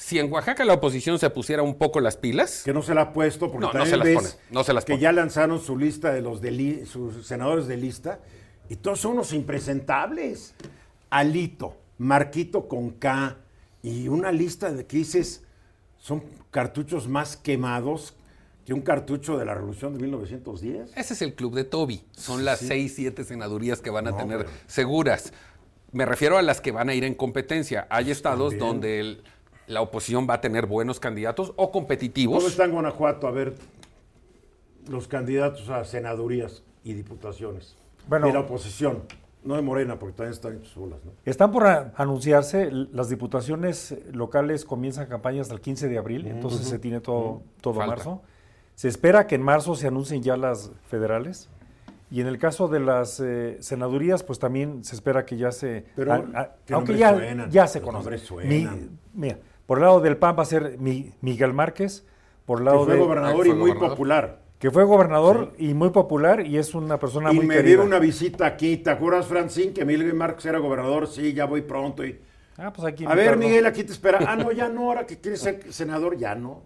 [0.00, 3.00] Si en Oaxaca la oposición se pusiera un poco las pilas, Que no se la
[3.02, 5.02] ha puesto porque No, no se las pone, no se las que pone.
[5.02, 8.20] ya lanzaron su lista de los de li- sus senadores de lista
[8.68, 10.54] y todos son unos impresentables.
[11.10, 13.38] Alito, Marquito con K
[13.82, 15.42] y una lista de que dices
[15.98, 16.22] son
[16.52, 18.14] cartuchos más quemados
[18.64, 20.92] que un cartucho de la Revolución de 1910.
[20.96, 22.04] ese es el club de Toby.
[22.12, 25.32] Son las seis, siete senadurías que van a No, tener pero- seguras.
[25.90, 27.86] Me refiero a las que van a ir en competencia.
[27.90, 28.68] Hay estados también.
[28.68, 29.22] donde el-
[29.68, 32.38] la oposición va a tener buenos candidatos o competitivos.
[32.38, 33.26] ¿Cómo está en Guanajuato?
[33.26, 33.54] A ver,
[34.88, 37.76] los candidatos a senadurías y diputaciones.
[38.08, 38.26] Bueno.
[38.28, 39.02] de la oposición,
[39.44, 41.12] no de Morena, porque también están solas, ¿no?
[41.26, 46.78] Están por anunciarse, las diputaciones locales comienzan campaña hasta el 15 de abril, entonces se
[46.78, 47.96] tiene todo, todo Falta.
[47.96, 48.22] marzo.
[48.76, 51.50] Se espera que en marzo se anuncien ya las federales.
[52.10, 55.84] Y en el caso de las eh, senadurías, pues también se espera que ya se...
[55.94, 57.50] Pero, a- a- ¿qué aunque ya, suenan?
[57.50, 58.10] ya se Los conoce.
[58.26, 59.38] nombres Mi- mira,
[59.68, 62.06] por el lado del PAN va a ser Mi- Miguel Márquez,
[62.46, 63.00] por el Que lado fue de...
[63.00, 63.90] gobernador Ah, y fue muy gobernador.
[63.96, 64.38] popular.
[64.58, 67.66] Que fue gobernador y muy popular y es una persona y muy me querida.
[67.68, 68.78] dieron una visita aquí.
[68.78, 71.06] ¿Te acuerdas, Francín, que Miguel Márquez era gobernador?
[71.06, 72.02] Sí, ya voy pronto.
[72.04, 72.18] Y...
[72.56, 73.36] Ah, pues aquí A ver.
[73.36, 74.18] Miguel, aquí te espera.
[74.26, 76.62] Ah, no, ya no, ahora que quieres ser senador, ya no.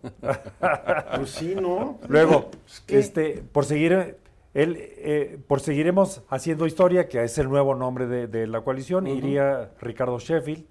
[1.17, 1.99] Pues sí, ¿no?
[2.09, 4.17] Luego, Pues, este, por seguir,
[4.55, 9.07] él, eh, por seguiremos haciendo historia, que es el nuevo nombre de, de la coalición,
[9.07, 10.65] iría Ricardo Sheffield,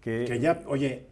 [0.00, 1.06] que, Que ya, oye,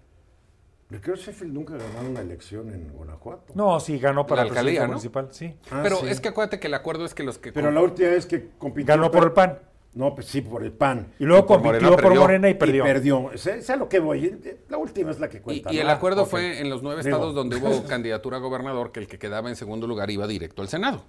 [0.90, 3.52] Ricardo Sheffield nunca ganado una elección en Guanajuato.
[3.54, 5.54] no, sí ganó para La alcaldía municipal, sí.
[5.70, 6.08] Ah, Pero sí.
[6.08, 7.52] es que acuérdate que el acuerdo es que los que...
[7.52, 8.94] Pero con- la última vez que compitió...
[8.94, 9.58] Ganó por el PAN
[9.94, 11.06] No, pues sí, por el PAN.
[11.20, 12.20] y luego Y por compitió Morena por perdió.
[12.20, 12.84] Morena y perdió.
[12.84, 13.30] Y perdió.
[13.72, 14.40] A lo que voy.
[14.68, 15.72] La última es la que cuenta.
[15.72, 15.92] y el ¿no?
[15.92, 17.16] acuerdo fue en los nueve Digo.
[17.16, 20.60] estados donde hubo candidatura a gobernador que el que quedaba en segundo lugar iba directo
[20.62, 21.04] al Senado.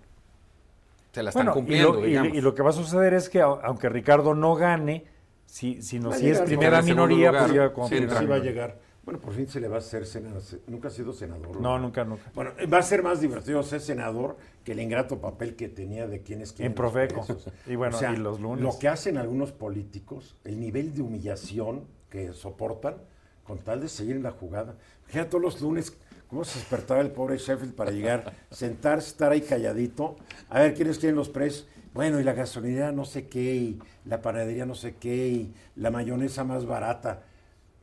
[1.11, 2.37] Se la están Bueno, y cumpliendo, lo, y- digamos.
[2.37, 5.05] y lo que va a suceder es que au- aunque Ricardo no gane,
[5.45, 8.79] si, si, no, si es primera minoría, lugar, pues ya sí, Sí, va a llegar.
[9.03, 10.41] Bueno, por fin se le va a hacer senador.
[10.67, 11.59] Nunca ha sido senador.
[11.59, 12.31] No, nunca, nunca.
[12.35, 16.21] Bueno, va a ser más divertido ser senador que el ingrato papel que tenía de
[16.21, 16.67] quién es quién.
[16.67, 17.25] En Profeco.
[17.65, 18.63] Y bueno, O sea, y los lunes.
[18.63, 22.97] Lo que hacen algunos políticos, el nivel de humillación que soportan
[23.43, 24.75] con tal de seguir en la jugada.
[25.05, 25.97] Fíjate todos los lunes
[26.27, 30.15] cómo se despertaba el pobre Sheffield para llegar, sentarse, estar ahí calladito,
[30.49, 31.67] a ver quiénes quieren los precios.
[31.93, 35.91] Bueno, y la gasolinera no sé qué, y la panadería no sé qué, y la
[35.91, 37.23] mayonesa más barata.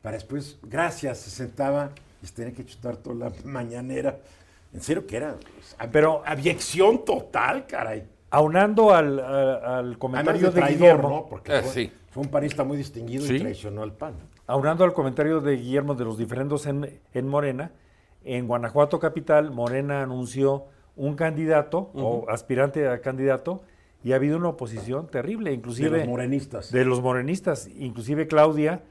[0.01, 1.91] Para después, gracias, se sentaba
[2.23, 4.17] y se tenía que chutar toda la mañanera.
[4.73, 8.03] En serio que era pues, ab- Pero- abyección total, caray.
[8.31, 11.25] Aunando al, a- al Además comentario de de, Guillermo, ¿no?
[11.27, 11.91] Porque Eh, fue, sí.
[12.11, 13.35] fue un panista muy distinguido Sí.
[13.35, 14.13] y traicionó al PAN.
[14.45, 17.71] aunando al comentario de Guillermo de los diferendos en, en Morena,
[18.23, 23.61] en Guanajuato Capital, Morena anunció un candidato o aspirante a candidato
[24.03, 26.71] y ha habido una oposición terrible, De inclusive los morenistas.
[26.71, 28.81] de los morenistas, inclusive Claudia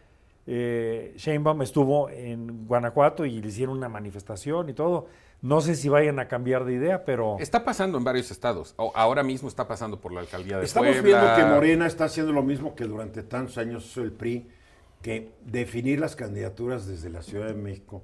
[0.51, 5.07] eh, Sheinbaum estuvo en Guanajuato y le hicieron una manifestación y todo.
[5.43, 8.73] No sé si vayan a cambiar de idea, pero Está pasando en varios estados.
[8.79, 11.03] O- ahora mismo está pasando por la alcaldía de Estamos Puebla.
[11.21, 14.49] viendo que Morena está haciendo lo mismo que durante tantos años hizo el PRI,
[15.03, 18.03] que definir las candidaturas desde la Ciudad de México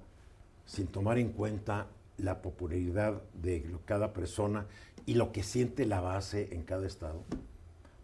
[0.66, 1.86] sin tomar en cuenta
[2.18, 4.66] la popularidad de cada persona
[5.06, 7.22] y lo que siente la base en cada estado?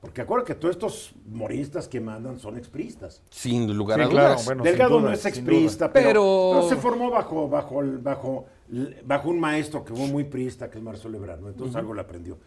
[0.01, 3.22] Porque acuérdate que todos estos moristas que mandan son expristas.
[3.30, 4.44] Sin lugar Sí, a claro, dudas.
[4.46, 4.62] bueno.
[4.64, 8.46] Delgado duda, no es exprista, pero, Pero- pero se formó bajo, bajo, bajo,
[9.05, 11.48] bajo un maestro que fue muy priista, que es Marcelo Ebrard, ¿no?
[11.48, 12.38] entonces algo le aprendió.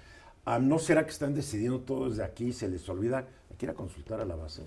[0.45, 3.28] Ah, ¿No será que están decidiendo todo desde aquí y se les olvida?
[3.51, 4.64] Hay que ir a consultar a la base.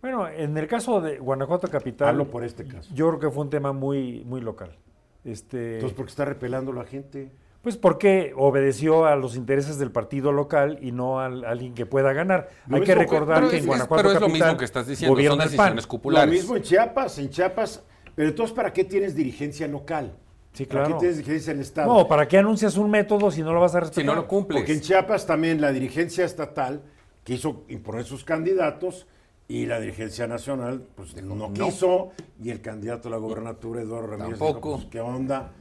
[0.00, 2.88] Bueno, en el caso de Guanajuato Capital, Hablo por este caso.
[2.94, 4.76] yo creo que fue un tema muy, muy local.
[5.24, 7.30] Este, Entonces, ¿por qué está repelando la gente?
[7.68, 12.14] Pues porque obedeció a los intereses del partido local y no a alguien que pueda
[12.14, 12.48] ganar.
[12.66, 14.46] Lo Hay que mismo que- recordar que es- en es- Guanajuato pero es lo Capital
[14.48, 16.26] mismo que estás diciendo, son decisiones populares.
[16.28, 17.82] Lo mismo en Chiapas, en Chiapas.
[18.14, 20.14] Pero entonces, ¿para qué tienes dirigencia local?
[20.54, 20.94] Sí, ¿Para claro.
[20.94, 21.92] qué tienes dirigencia en el Estado?
[21.94, 24.02] No, ¿para qué anuncias un método si no lo vas a respetar?
[24.02, 24.60] Si no lo cumples.
[24.62, 26.80] Porque en Chiapas también la dirigencia estatal
[27.22, 29.06] quiso imponer sus candidatos
[29.46, 31.52] y la dirigencia nacional pues no, no.
[31.52, 32.12] quiso
[32.42, 34.68] y el candidato a la gobernatura Eduardo Ramírez Tampoco.
[34.70, 35.52] dijo, pues, ¿qué onda?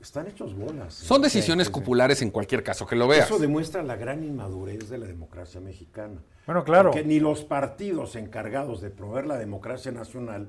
[0.00, 0.94] Están hechos bolas.
[0.94, 1.80] Son Sí, decisiones sí, sí.
[1.80, 3.26] populares en cualquier caso que lo veas.
[3.26, 6.20] Eso demuestra la gran inmadurez de la democracia mexicana.
[6.46, 6.90] Bueno, claro.
[6.92, 10.48] Que ni los partidos encargados de promover la democracia nacional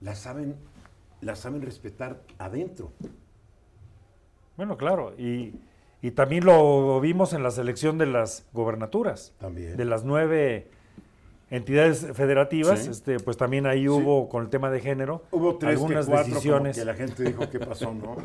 [0.00, 0.56] la saben,
[1.20, 2.92] la saben respetar adentro.
[4.56, 5.14] Bueno, claro.
[5.18, 5.54] Y,
[6.02, 9.34] y también lo vimos en la selección de las gobernaturas.
[9.38, 9.76] También.
[9.76, 10.70] De las nueve
[11.50, 12.90] entidades federativas, Sí.
[12.90, 16.34] este, pues también ahí hubo, con el tema de género, Hubo tres algunas que cuatro,
[16.34, 16.76] decisiones.
[16.76, 17.92] como que la gente dijo, ¿qué pasó?
[17.92, 18.16] No?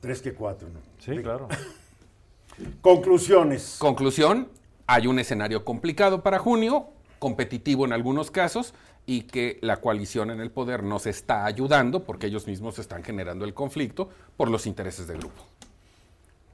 [0.00, 0.80] tres que cuatro, ¿no?
[0.98, 1.48] Sí, claro.
[2.80, 3.76] Conclusiones.
[3.78, 4.48] Conclusión,
[4.86, 6.88] hay un escenario complicado para junio,
[7.18, 8.74] competitivo en algunos casos,
[9.06, 13.44] y que la coalición en el poder nos está ayudando porque ellos mismos están generando
[13.44, 15.42] el conflicto por los intereses del grupo.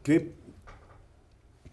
[0.03, 0.33] ¿Qué,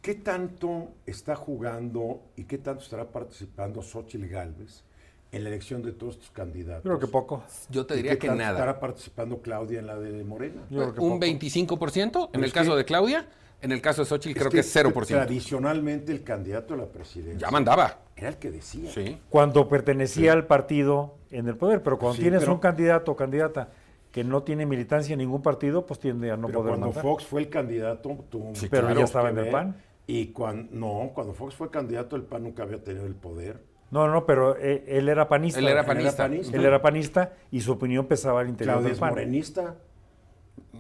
[0.06, 4.84] ¿Qué tanto está jugando y qué tanto estará participando Xochitl Galvez
[5.32, 6.84] en la elección de todos estos candidatos?
[6.84, 7.44] Creo que poco.
[7.72, 8.54] Yo te ¿Y diría qué que tanto nada.
[8.54, 10.62] estará participando Claudia en la de Morena?
[10.70, 11.22] Yo creo que un poco.
[11.26, 13.28] 25% en el caso que- de Claudia,
[13.64, 15.08] en el caso de Xochitl creo que, es 0%.
[15.26, 18.02] Tradicionalmente el candidato a la presidencia Ya mandaba.
[18.16, 18.92] era el que decía.
[18.92, 19.20] Sí.
[19.32, 23.16] Cuando pertenecía al partido en el poder, pero cuando Sí, tienes pero- un candidato o
[23.16, 23.70] candidata
[24.12, 27.02] que no tiene militancia en ningún partido, pues tiende a no Pero poder cuando mandar.
[27.04, 29.50] Fox fue el candidato, tuvo Sí, pero claro ya estaba en el.
[29.50, 29.76] PAN.
[30.08, 33.62] Y cuando, no, cuando Fox fue candidato, el PAN nunca había tenido el poder.
[33.92, 35.60] No, no, pero eh, él era panista.
[35.60, 36.24] Él era Él panista.
[36.24, 36.56] panista.
[36.58, 39.76] Él era panista y su opinión pesaba al interior Claudia del es morenista.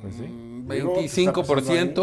[0.02, 0.24] Pues sí.
[0.24, 1.54] Mm, Digo, ¿qué está pasando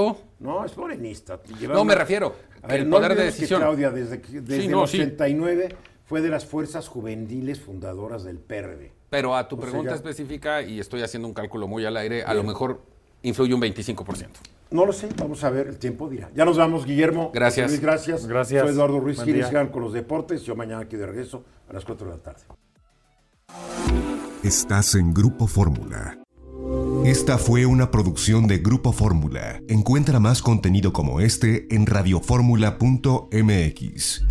[0.01, 0.11] 25%.
[0.16, 0.25] ahí?
[0.41, 1.41] No, es morenista.
[1.61, 3.61] Lleva No, me refiero A que ver, el no poder de olvides que decisión.
[3.61, 4.97] Claudia, desde, que- desde no, el sí.
[5.01, 5.68] 89,
[6.07, 8.93] fue de las fuerzas juveniles fundadoras del PRD.
[9.11, 12.33] Pero a tu O pregunta específica, y estoy haciendo un cálculo muy al aire, a
[12.35, 12.81] lo mejor
[13.23, 14.29] influye un 25%.
[14.73, 16.31] No lo sé, vamos a ver, el tiempo dirá.
[16.35, 17.31] Ya nos vamos, Guillermo.
[17.33, 17.70] Gracias.
[17.70, 18.27] Luis, gracias.
[18.27, 18.62] Gracias.
[18.62, 20.43] Soy Eduardo Ruiz sigan con los deportes.
[20.43, 22.43] Yo mañana aquí de regreso a las 4 de la tarde.
[24.43, 26.18] Estás en Grupo Fórmula.
[27.05, 29.61] Esta fue una producción de Grupo Fórmula.
[29.68, 34.25] Encuentra más contenido como este en radioformula.mx.